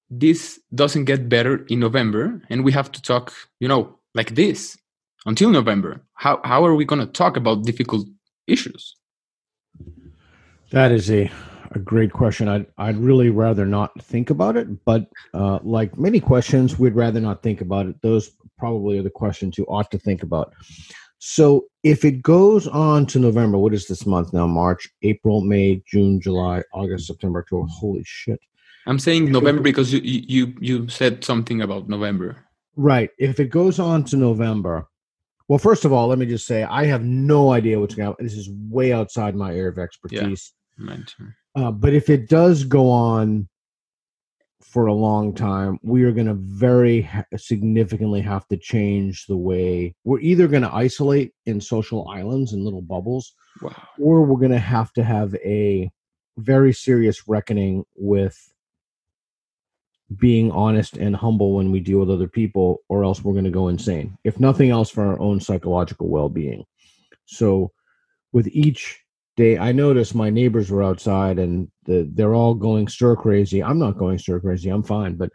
[0.10, 4.78] this doesn't get better in November and we have to talk, you know, like this
[5.26, 6.02] until November?
[6.14, 8.08] How how are we going to talk about difficult
[8.48, 8.96] issues?
[10.72, 11.32] That is a
[11.72, 12.48] a great question.
[12.48, 17.22] I'd I'd really rather not think about it, but uh, like many questions, we'd rather
[17.22, 18.02] not think about it.
[18.02, 20.54] Those probably are the questions you ought to think about.
[21.20, 24.48] So if it goes on to November, what is this month now?
[24.48, 27.68] March, April, May, June, July, August, September, October.
[27.68, 28.40] Holy shit!
[28.86, 32.46] I'm saying November because you you you said something about November.
[32.76, 33.10] Right.
[33.18, 34.88] If it goes on to November,
[35.48, 38.24] well, first of all, let me just say I have no idea what's going to
[38.24, 40.54] This is way outside my area of expertise.
[40.80, 40.98] Yeah,
[41.56, 43.48] uh, but if it does go on
[44.72, 49.94] for a long time, we are going to very significantly have to change the way
[50.06, 53.76] we're either going to isolate in social islands and little bubbles, wow.
[54.00, 55.92] or we're going to have to have a
[56.38, 58.54] very serious reckoning with
[60.18, 63.52] being honest and humble when we deal with other people, or else we're going to
[63.52, 64.18] go insane.
[64.24, 66.64] If nothing else, for our own psychological well being.
[67.26, 67.72] So,
[68.32, 69.02] with each
[69.38, 73.64] day, I noticed my neighbors were outside and the, they're all going stir crazy.
[73.64, 75.16] I'm not going stir crazy, I'm fine.
[75.16, 75.32] But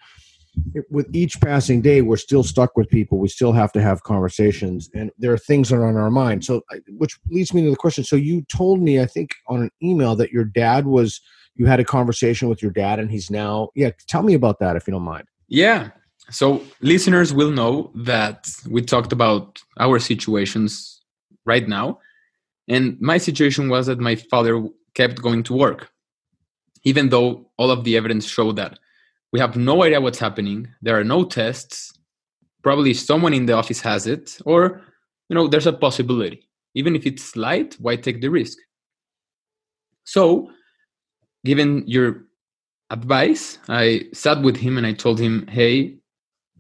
[0.75, 3.19] it, with each passing day, we're still stuck with people.
[3.19, 6.47] We still have to have conversations, and there are things that are on our mind.
[6.47, 8.05] So, which leads me to the question.
[8.05, 11.21] So, you told me, I think, on an email that your dad was
[11.57, 14.77] you had a conversation with your dad and he's now yeah tell me about that
[14.77, 15.91] if you don't mind yeah
[16.31, 21.03] so listeners will know that we talked about our situations
[21.45, 21.99] right now
[22.69, 25.91] and my situation was that my father kept going to work
[26.87, 28.79] even though all of the evidence showed that.
[29.33, 30.69] We have no idea what's happening.
[30.81, 31.93] There are no tests.
[32.63, 34.81] Probably someone in the office has it or
[35.29, 36.49] you know there's a possibility.
[36.75, 38.59] Even if it's slight why take the risk?
[40.05, 40.51] So
[41.45, 42.27] given your
[42.91, 45.99] advice, I sat with him and I told him, hey,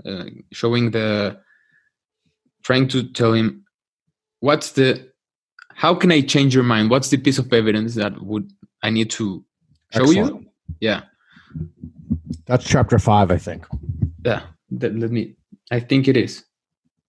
[0.04, 1.38] uh, showing the,
[2.64, 3.64] trying to tell him,
[4.40, 5.10] what's the,
[5.76, 6.90] how can I change your mind?
[6.90, 8.50] What's the piece of evidence that would
[8.82, 9.44] I need to
[9.92, 10.40] show Excellent.
[10.42, 10.46] you?
[10.80, 11.02] Yeah.
[12.46, 13.66] That's chapter five, I think.
[14.24, 14.42] Yeah.
[14.70, 15.36] That, let me,
[15.70, 16.44] I think it is.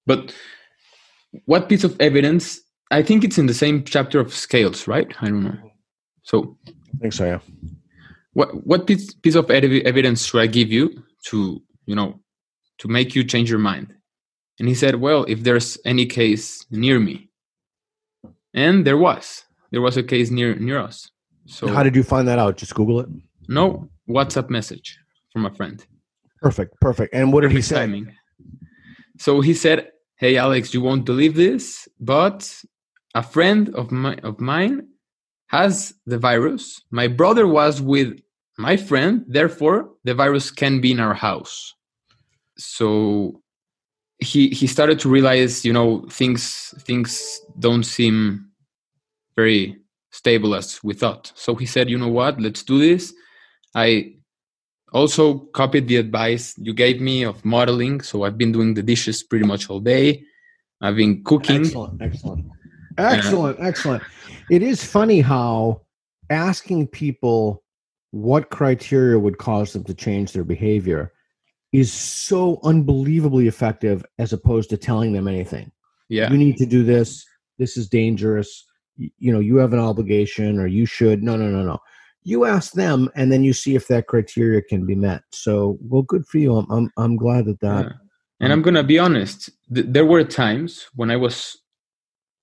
[0.06, 0.36] But
[1.46, 2.60] what piece of evidence?
[2.92, 5.14] I think it's in the same chapter of scales, right?
[5.22, 5.58] I don't know.
[6.24, 7.26] So I think so.
[7.26, 7.40] Yeah.
[8.34, 12.20] What what piece piece of evidence should I give you to you know
[12.78, 13.94] to make you change your mind?
[14.60, 17.27] And he said, well, if there's any case near me,
[18.58, 21.12] and there was there was a case near near us.
[21.46, 22.58] So how did you find that out?
[22.58, 23.10] Just Google it.
[23.48, 25.00] No WhatsApp message
[25.32, 25.86] from a friend.
[26.41, 27.13] Perfect, perfect.
[27.13, 27.76] And what did perfect he say?
[27.76, 28.13] Timing.
[29.17, 32.39] So he said, "Hey Alex, you won't believe this, but
[33.15, 34.88] a friend of my of mine
[35.48, 36.82] has the virus.
[36.91, 38.20] My brother was with
[38.58, 41.74] my friend, therefore the virus can be in our house.
[42.58, 43.41] So
[44.20, 48.47] he he started to realize, you know, things things don't seem
[49.38, 49.78] very
[50.12, 51.32] stable as we thought.
[51.36, 53.13] So he said, you know what, let's do this.
[53.76, 54.15] I
[54.91, 58.02] also copied the advice you gave me of modeling.
[58.02, 60.23] So I've been doing the dishes pretty much all day.
[60.82, 61.62] I've been cooking.
[61.62, 62.45] Excellent, excellent.
[62.97, 64.04] Uh, excellent, excellent.
[64.50, 65.82] It is funny how
[66.30, 67.63] asking people
[68.12, 71.13] what criteria would cause them to change their behavior
[71.73, 75.71] is so unbelievably effective as opposed to telling them anything.
[76.10, 76.32] Yeah.
[76.32, 77.26] You need to do this.
[77.60, 78.65] This is dangerous.
[78.98, 81.24] You know, you have an obligation or you should.
[81.24, 81.80] No, no, no, no.
[82.24, 85.24] You ask them and then you see if that criteria can be met.
[85.32, 86.56] So, well, good for you.
[86.58, 87.86] I'm, I'm, I'm glad that that.
[87.86, 87.92] Yeah.
[88.40, 91.58] And I'm to be honest, th- there were times when I was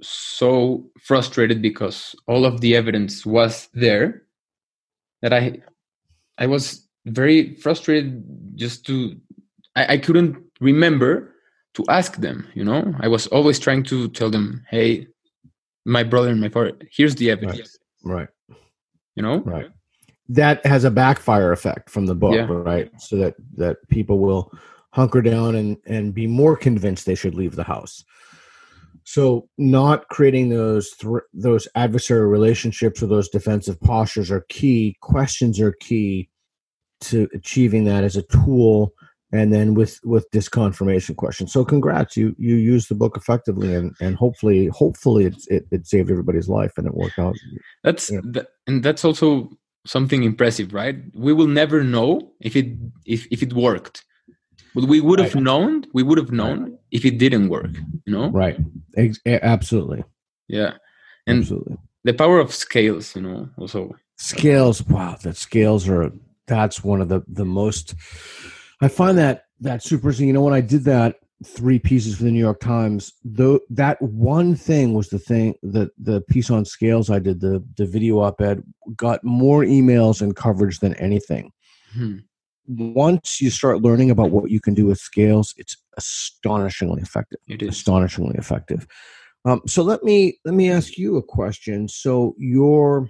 [0.02, 4.22] so frustrated because all of the evidence was there
[5.22, 5.58] that I
[6.38, 8.24] I was very frustrated
[8.56, 9.16] just to
[9.76, 11.34] I, I couldn't remember
[11.74, 12.94] to ask them, you know.
[13.00, 15.08] I was always trying to tell them, hey,
[15.84, 17.78] my brother and my father, here's the evidence.
[18.04, 18.28] Right.
[18.48, 18.58] right.
[19.14, 19.38] You know?
[19.38, 19.66] Right.
[20.28, 22.46] That has a backfire effect from the book, yeah.
[22.48, 22.90] right?
[22.98, 24.50] So that that people will
[24.90, 28.04] hunker down and and be more convinced they should leave the house.
[29.04, 34.96] So, not creating those th- those adversary relationships or those defensive postures are key.
[35.02, 36.30] Questions are key
[37.02, 38.94] to achieving that as a tool,
[39.32, 41.52] and then with with disconfirmation questions.
[41.52, 45.86] So, congrats, you you used the book effectively, and and hopefully hopefully it it, it
[45.86, 47.34] saved everybody's life and it worked out.
[47.82, 49.50] That's that, and that's also
[49.86, 50.96] something impressive, right?
[51.14, 54.04] We will never know if it if if it worked
[54.74, 55.44] but we would have right.
[55.44, 55.86] known.
[55.92, 56.72] We would have known right.
[56.90, 57.70] if it didn't work.
[58.04, 58.30] You know.
[58.30, 58.58] Right.
[58.96, 60.04] Ex- absolutely.
[60.48, 60.74] Yeah.
[61.26, 61.76] And absolutely.
[62.02, 63.14] The power of scales.
[63.14, 63.48] You know.
[63.56, 63.94] Also.
[64.16, 64.84] Scales.
[64.86, 65.16] Wow.
[65.22, 66.10] That scales are
[66.46, 67.94] that's one of the the most.
[68.84, 70.26] I find that that super interesting.
[70.26, 74.00] You know, when I did that three pieces for the New York Times, though that
[74.02, 78.18] one thing was the thing that the piece on scales I did the the video
[78.18, 78.62] op-ed
[78.94, 81.50] got more emails and coverage than anything.
[81.94, 82.18] Hmm.
[82.66, 87.40] Once you start learning about what you can do with scales, it's astonishingly effective.
[87.48, 87.70] It is.
[87.70, 88.86] astonishingly effective.
[89.46, 91.88] Um, so let me let me ask you a question.
[91.88, 93.08] So you're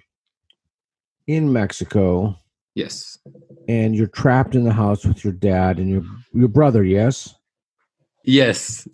[1.27, 2.39] in Mexico
[2.75, 3.18] Yes.
[3.68, 6.03] and you're trapped in the house with your dad and your
[6.33, 6.83] your brother.
[6.85, 7.35] Yes.
[8.25, 8.89] Yes.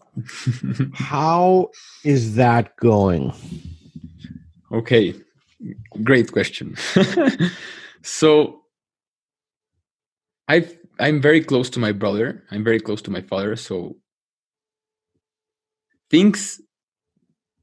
[0.93, 1.71] How
[2.05, 3.33] is that going?
[4.73, 5.15] okay.
[6.03, 6.77] Great question.
[8.03, 8.63] so
[10.49, 10.69] I
[10.99, 12.45] I'm very close to my brother.
[12.51, 13.97] I'm very close to my father, so
[16.11, 16.61] things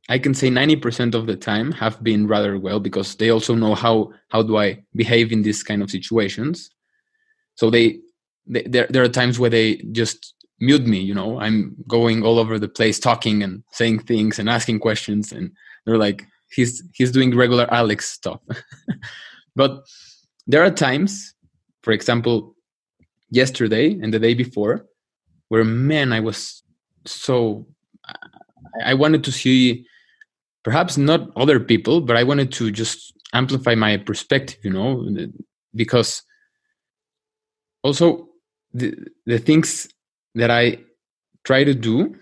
[0.10, 3.76] I can say 90% of the time have been rather well because they also know
[3.76, 6.70] how how do I behave in these kind of situations.
[7.56, 8.00] So they,
[8.46, 11.40] they there there are times where they just mute me, you know.
[11.40, 15.52] I'm going all over the place talking and saying things and asking questions and
[15.86, 18.40] they're like he's he's doing regular Alex stuff.
[19.56, 19.84] but
[20.48, 21.34] there are times,
[21.84, 22.56] for example,
[23.30, 24.86] yesterday and the day before
[25.50, 26.64] where man I was
[27.06, 27.68] so
[28.84, 29.86] I wanted to see
[30.68, 35.08] perhaps not other people, but I wanted to just amplify my perspective, you know,
[35.74, 36.24] because
[37.84, 38.28] also
[38.74, 38.90] the
[39.26, 39.88] the things
[40.36, 40.80] that I
[41.46, 42.18] try to do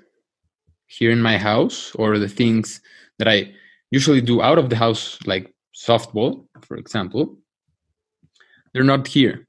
[0.86, 2.82] here in my house or the things
[3.18, 3.52] that I
[3.90, 7.24] usually do out of the house, like softball, for example,
[8.72, 9.48] they're not here.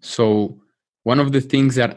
[0.00, 0.60] So
[1.04, 1.92] one of the things that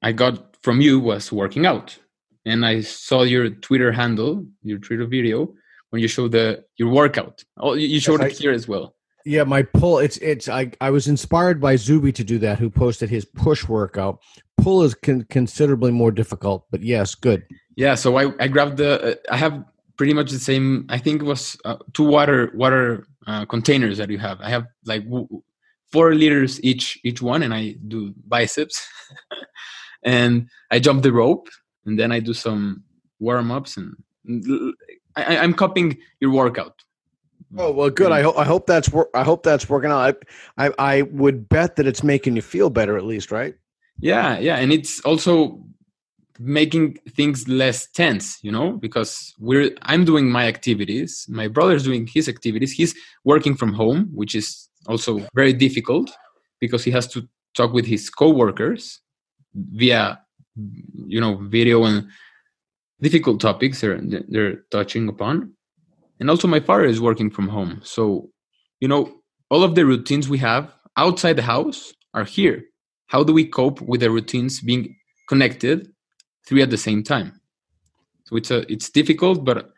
[0.00, 1.98] I got from you was working out
[2.44, 5.52] and I saw your Twitter handle, your Twitter video,
[5.90, 7.44] when you showed the your workout.
[7.58, 8.94] Oh, you showed Yes, it I- here as well.
[9.26, 9.98] Yeah, my pull.
[9.98, 10.48] It's it's.
[10.48, 12.58] I I was inspired by Zuby to do that.
[12.58, 14.18] Who posted his push workout.
[14.56, 17.44] Pull is con- considerably more difficult, but yes, good.
[17.76, 18.90] Yeah, so I I grabbed the.
[19.12, 19.62] Uh, I have
[19.98, 20.86] pretty much the same.
[20.88, 24.40] I think it was uh, two water water uh, containers that you have.
[24.40, 25.28] I have like w-
[25.92, 28.80] four liters each each one, and I do biceps,
[30.02, 31.48] and I jump the rope,
[31.86, 32.84] and then I do some
[33.18, 33.96] warm ups, and
[35.16, 36.82] I, I'm copying your workout.
[37.56, 38.12] Oh well, good.
[38.12, 40.24] I hope I hope that's wor- I hope that's working out.
[40.56, 43.54] I, I I would bet that it's making you feel better at least, right?
[44.00, 45.62] yeah yeah and it's also
[46.38, 52.06] making things less tense you know because we're i'm doing my activities my brother's doing
[52.06, 56.10] his activities he's working from home which is also very difficult
[56.60, 59.00] because he has to talk with his coworkers
[59.54, 60.18] via
[60.56, 62.08] you know video and
[63.00, 65.52] difficult topics they're they're touching upon
[66.18, 68.28] and also my father is working from home so
[68.80, 69.20] you know
[69.50, 72.62] all of the routines we have outside the house are here
[73.06, 74.94] how do we cope with the routines being
[75.28, 75.88] connected
[76.46, 77.40] three at the same time
[78.24, 79.70] so it's a it's difficult but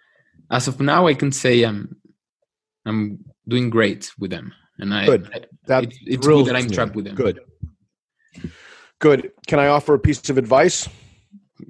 [0.51, 1.97] as of now i can say i'm
[2.87, 5.31] i'm doing great with them and i, Good.
[5.68, 6.75] I it's, good that i'm me.
[6.75, 7.41] trapped with them Good.
[9.03, 9.32] Good.
[9.48, 10.88] Can I offer a piece of advice?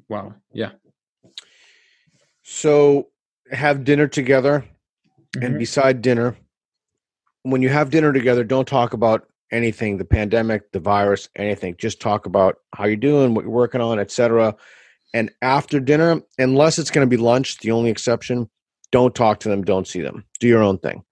[0.08, 0.70] wow yeah
[2.42, 3.08] So
[3.50, 4.64] have dinner together,
[5.34, 5.46] Mm-hmm.
[5.46, 6.36] and beside dinner,
[7.42, 11.74] when you have dinner together, don't talk about anything the pandemic, the virus, anything.
[11.78, 14.54] Just talk about how you're doing, what you're working on, etc.
[15.14, 18.50] And after dinner, unless it's going to be lunch, the only exception,
[18.90, 20.26] don't talk to them, don't see them.
[20.38, 21.02] Do your own thing.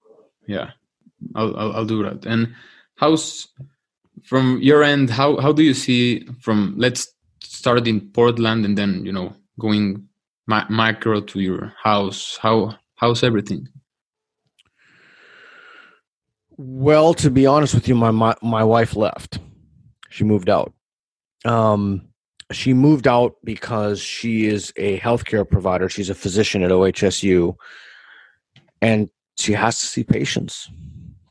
[0.47, 0.73] yeah
[1.35, 2.55] I'll, I'll i'll do that and
[2.97, 3.49] how's
[4.25, 7.09] from your end how how do you see from let's
[7.43, 10.07] start in portland and then you know going
[10.47, 13.67] ma- macro to your house how how's everything
[16.63, 19.39] Well, to be honest with you, my my, my wife left.
[20.11, 20.75] She moved out.
[21.47, 22.03] Um,
[22.53, 25.89] she moved out because she is a healthcare provider.
[25.89, 27.57] She's a physician at OHSU,
[28.83, 29.09] and
[29.39, 30.69] she has to see patients.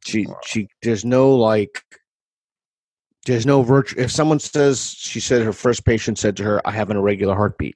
[0.03, 1.84] She she there's no like
[3.26, 3.95] there's no virtue.
[3.97, 7.36] If someone says she said her first patient said to her, "I have an irregular
[7.36, 7.76] heartbeat,"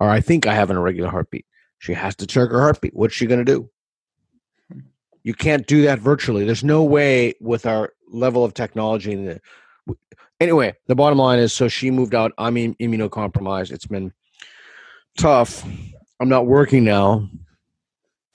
[0.00, 1.46] or "I think I have an irregular heartbeat,"
[1.78, 2.94] she has to check her heartbeat.
[2.94, 3.70] What's she going to do?
[5.22, 6.44] You can't do that virtually.
[6.44, 9.14] There's no way with our level of technology.
[9.14, 9.40] The,
[10.40, 12.32] anyway, the bottom line is, so she moved out.
[12.38, 13.70] Im- immunocompromised.
[13.70, 14.12] It's been
[15.16, 15.64] tough.
[16.18, 17.28] I'm not working now.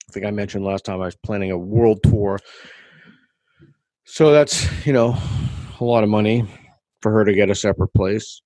[0.10, 2.40] I think I mentioned last time I was planning a world tour.
[4.06, 5.18] So that's you know
[5.80, 6.46] a lot of money
[7.02, 8.42] for her to get a separate place.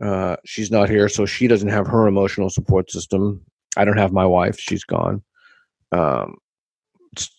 [0.00, 3.40] Uh, she's not here, so she doesn't have her emotional support system.
[3.76, 5.22] I don't have my wife; she's gone.
[5.92, 6.36] Um,
[7.12, 7.30] it's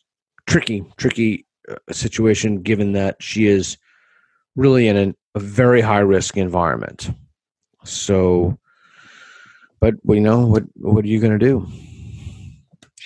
[0.48, 3.78] tricky, tricky uh, situation given that she is
[4.56, 7.12] really in an, a very high risk environment.
[7.84, 8.58] So,
[9.80, 11.68] but we know what what are you going to do?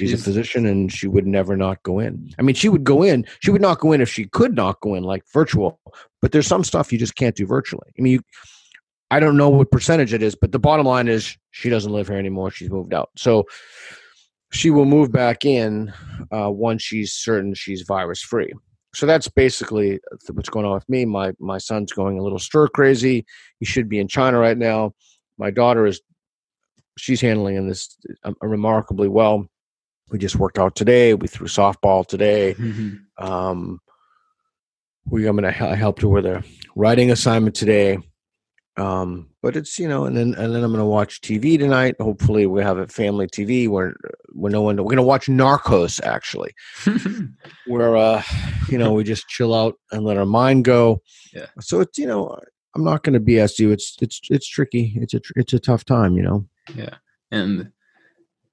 [0.09, 2.33] She's a physician, and she would never not go in.
[2.39, 3.25] I mean, she would go in.
[3.39, 5.79] She would not go in if she could not go in, like virtual.
[6.21, 7.87] But there's some stuff you just can't do virtually.
[7.97, 8.21] I mean, you,
[9.11, 12.07] I don't know what percentage it is, but the bottom line is she doesn't live
[12.07, 12.51] here anymore.
[12.51, 13.09] She's moved out.
[13.17, 13.45] So
[14.51, 15.93] she will move back in
[16.31, 18.53] uh, once she's certain she's virus free.
[18.93, 19.99] So that's basically
[20.31, 21.05] what's going on with me.
[21.05, 23.25] My my son's going a little stir crazy.
[23.59, 24.93] He should be in China right now.
[25.37, 26.01] My daughter is
[26.97, 29.47] she's handling this uh, remarkably well.
[30.11, 31.13] We just worked out today.
[31.13, 32.53] We threw softball today.
[32.55, 33.25] Mm-hmm.
[33.25, 33.79] Um,
[35.05, 36.43] we I'm gonna I helped her with a
[36.75, 37.97] writing assignment today.
[38.77, 41.95] Um, but it's you know, and then and then I'm gonna watch TV tonight.
[41.99, 43.95] Hopefully, we have a family TV where
[44.33, 46.51] where no one we're gonna watch Narcos actually,
[47.67, 48.21] where uh,
[48.69, 51.01] you know, we just chill out and let our mind go.
[51.33, 51.47] Yeah.
[51.59, 52.37] So it's you know,
[52.75, 53.71] I'm not gonna BS you.
[53.71, 54.93] It's it's it's tricky.
[54.95, 56.15] It's a it's a tough time.
[56.15, 56.45] You know.
[56.75, 56.95] Yeah,
[57.31, 57.71] and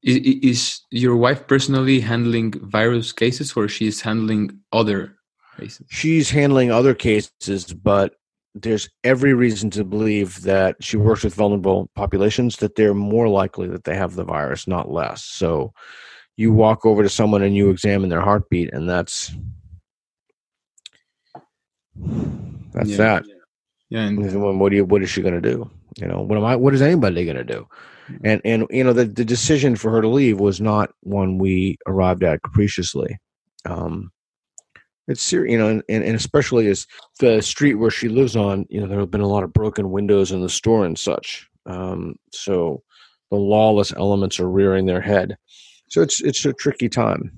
[0.08, 5.16] is, is your wife personally handling virus cases, or she's handling other
[5.58, 5.86] cases?
[5.90, 8.14] She's handling other cases, but
[8.54, 13.68] there's every reason to believe that she works with vulnerable populations that they're more likely
[13.68, 15.72] that they have the virus not less so
[16.36, 19.32] you walk over to someone and you examine their heartbeat and that's
[22.72, 22.96] that's yeah.
[22.96, 23.24] that
[23.90, 26.44] yeah and what do you what is she going to do you know what am
[26.44, 27.68] i what is anybody going to do.
[28.24, 31.76] And and you know the, the decision for her to leave was not one we
[31.86, 33.18] arrived at capriciously
[33.64, 34.10] um
[35.08, 36.86] it's serious, you know, and, and especially as
[37.18, 39.90] the street where she lives on, you know, there have been a lot of broken
[39.90, 41.48] windows in the store and such.
[41.64, 42.82] Um, so
[43.30, 45.36] the lawless elements are rearing their head.
[45.88, 47.32] So it's it's a tricky time.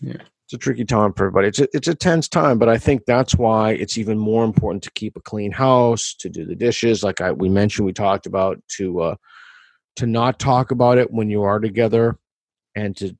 [0.00, 1.48] Yeah, it's a tricky time for everybody.
[1.48, 4.84] It's a, it's a tense time, but I think that's why it's even more important
[4.84, 8.26] to keep a clean house, to do the dishes, like I we mentioned, we talked
[8.26, 9.14] about, to uh,
[9.98, 12.18] to not talk about it when you are together,
[12.74, 13.16] and to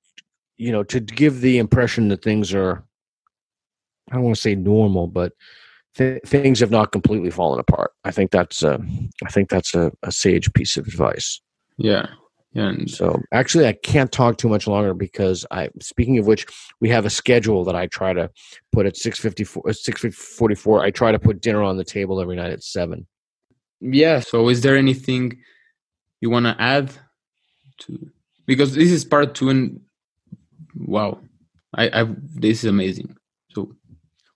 [0.56, 2.84] you know to give the impression that things are
[4.10, 5.32] I don't want to say normal, but
[5.96, 7.92] th- things have not completely fallen apart.
[8.04, 8.80] I think that's a,
[9.24, 11.40] I think that's a, a sage piece of advice.
[11.76, 12.06] Yeah.
[12.52, 12.68] Yeah.
[12.70, 15.68] And so actually, I can't talk too much longer because I.
[15.80, 16.46] Speaking of which,
[16.80, 18.30] we have a schedule that I try to
[18.72, 20.82] put at six fifty four, uh, six forty four.
[20.82, 23.06] I try to put dinner on the table every night at seven.
[23.80, 24.20] Yeah.
[24.20, 25.38] So, is there anything
[26.20, 26.90] you want to add
[27.78, 28.10] to?
[28.46, 29.80] Because this is part two, and
[30.74, 31.18] wow,
[31.74, 33.16] I, I this is amazing.
[33.50, 33.74] So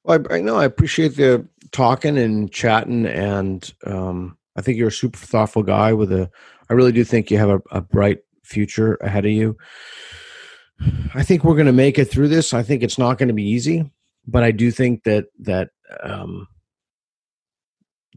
[0.05, 4.89] well, I, I know I appreciate the talking and chatting, and um, I think you're
[4.89, 6.31] a super thoughtful guy with a.
[6.69, 9.57] I really do think you have a, a bright future ahead of you.
[11.15, 12.55] I think we're going to make it through this.
[12.55, 13.91] I think it's not going to be easy,
[14.27, 15.71] but I do think that that
[16.03, 16.49] um,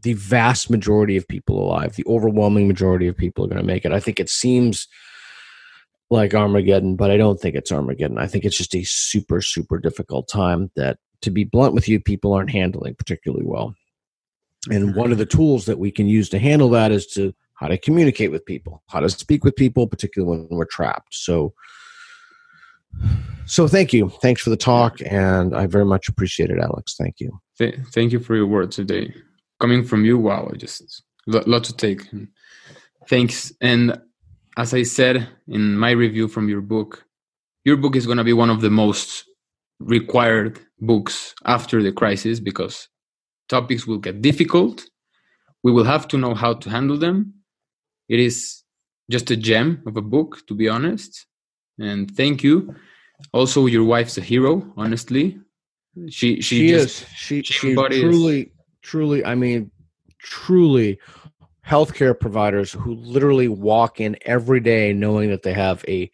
[0.06, 3.84] the vast majority of people alive, the overwhelming majority of people, are going to make
[3.84, 3.90] it.
[3.90, 4.86] I think it seems
[6.10, 8.16] like Armageddon, but I don't think it's Armageddon.
[8.16, 11.98] I think it's just a super, super difficult time that to be blunt with you,
[11.98, 13.74] people aren't handling particularly well.
[14.70, 14.98] And mm-hmm.
[14.98, 17.76] one of the tools that we can use to handle that is to how to
[17.76, 21.16] communicate with people, how to speak with people, particularly when we're trapped.
[21.16, 21.52] So,
[23.46, 24.10] so thank you.
[24.22, 26.94] Thanks for the talk, and I very much appreciate it, Alex.
[26.96, 27.40] Thank you.
[27.58, 29.12] Th- thank you for your words today.
[29.60, 32.02] Coming from you, wow, I just a lot to take.
[33.08, 33.52] Thanks.
[33.60, 34.00] And
[34.56, 37.04] as I said in my review from your book,
[37.64, 39.24] your book is going to be one of the most
[39.80, 42.88] required books after the crisis because
[43.48, 44.84] topics will get difficult.
[45.62, 47.34] We will have to know how to handle them.
[48.08, 48.62] It is
[49.10, 51.26] just a gem of a book, to be honest.
[51.78, 52.74] And thank you.
[53.32, 54.72] Also, your wife's a hero.
[54.76, 55.38] Honestly,
[56.08, 58.52] she she, she just, is she she truly
[58.86, 59.24] truly.
[59.24, 59.70] I mean,
[60.20, 60.98] truly
[61.66, 66.10] healthcare providers who literally walk in every day knowing that they have a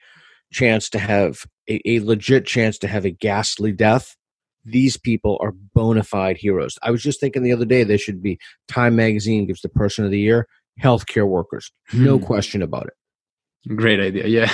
[0.50, 4.16] chance to have a, a legit chance to have a ghastly death
[4.64, 6.78] these people are bona fide heroes.
[6.82, 10.04] I was just thinking the other day they should be Time Magazine gives the Person
[10.04, 10.46] of the Year
[10.82, 12.24] healthcare workers, no hmm.
[12.24, 13.74] question about it.
[13.76, 14.26] Great idea.
[14.26, 14.52] Yeah,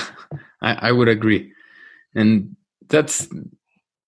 [0.63, 1.53] I, I would agree,
[2.15, 2.57] and
[2.89, 3.29] that's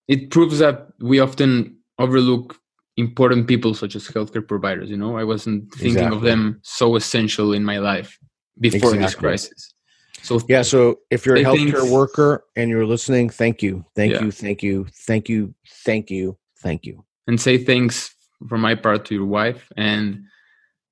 [0.08, 2.59] it proves that we often overlook
[3.00, 4.90] important people such as healthcare providers.
[4.90, 6.16] You know, I wasn't thinking exactly.
[6.16, 8.18] of them so essential in my life
[8.60, 9.00] before exactly.
[9.00, 9.74] this crisis.
[10.22, 14.12] So yeah, so if you're a healthcare things, worker and you're listening, thank you, thank
[14.12, 14.22] yeah.
[14.22, 18.14] you, thank you, thank you, thank you, thank you, and say thanks
[18.48, 20.22] from my part to your wife, and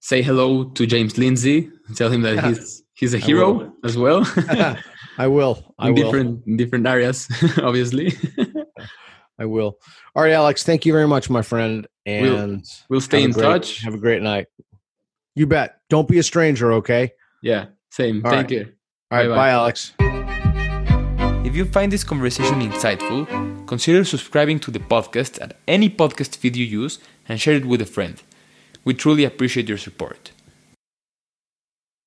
[0.01, 1.71] say hello to James Lindsay.
[1.95, 4.23] Tell him that he's he's a hero as well.
[5.19, 5.75] I will.
[5.79, 6.03] I in will.
[6.05, 7.29] different in different areas,
[7.63, 8.17] obviously.
[9.39, 9.79] I will.
[10.15, 10.65] All right, Alex.
[10.65, 11.87] Thank you very much, my friend.
[12.07, 13.83] And we'll, we'll stay in great, touch.
[13.83, 14.47] Have a great night.
[15.35, 15.81] You bet.
[15.89, 17.13] Don't be a stranger, okay?
[17.43, 18.25] Yeah, same.
[18.25, 18.59] All Thank right.
[18.59, 18.73] you.
[19.11, 19.93] All right, bye, bye, Alex.
[21.47, 26.57] If you find this conversation insightful, consider subscribing to the podcast at any podcast feed
[26.57, 28.23] you use and share it with a friend.
[28.85, 30.33] We truly appreciate your support.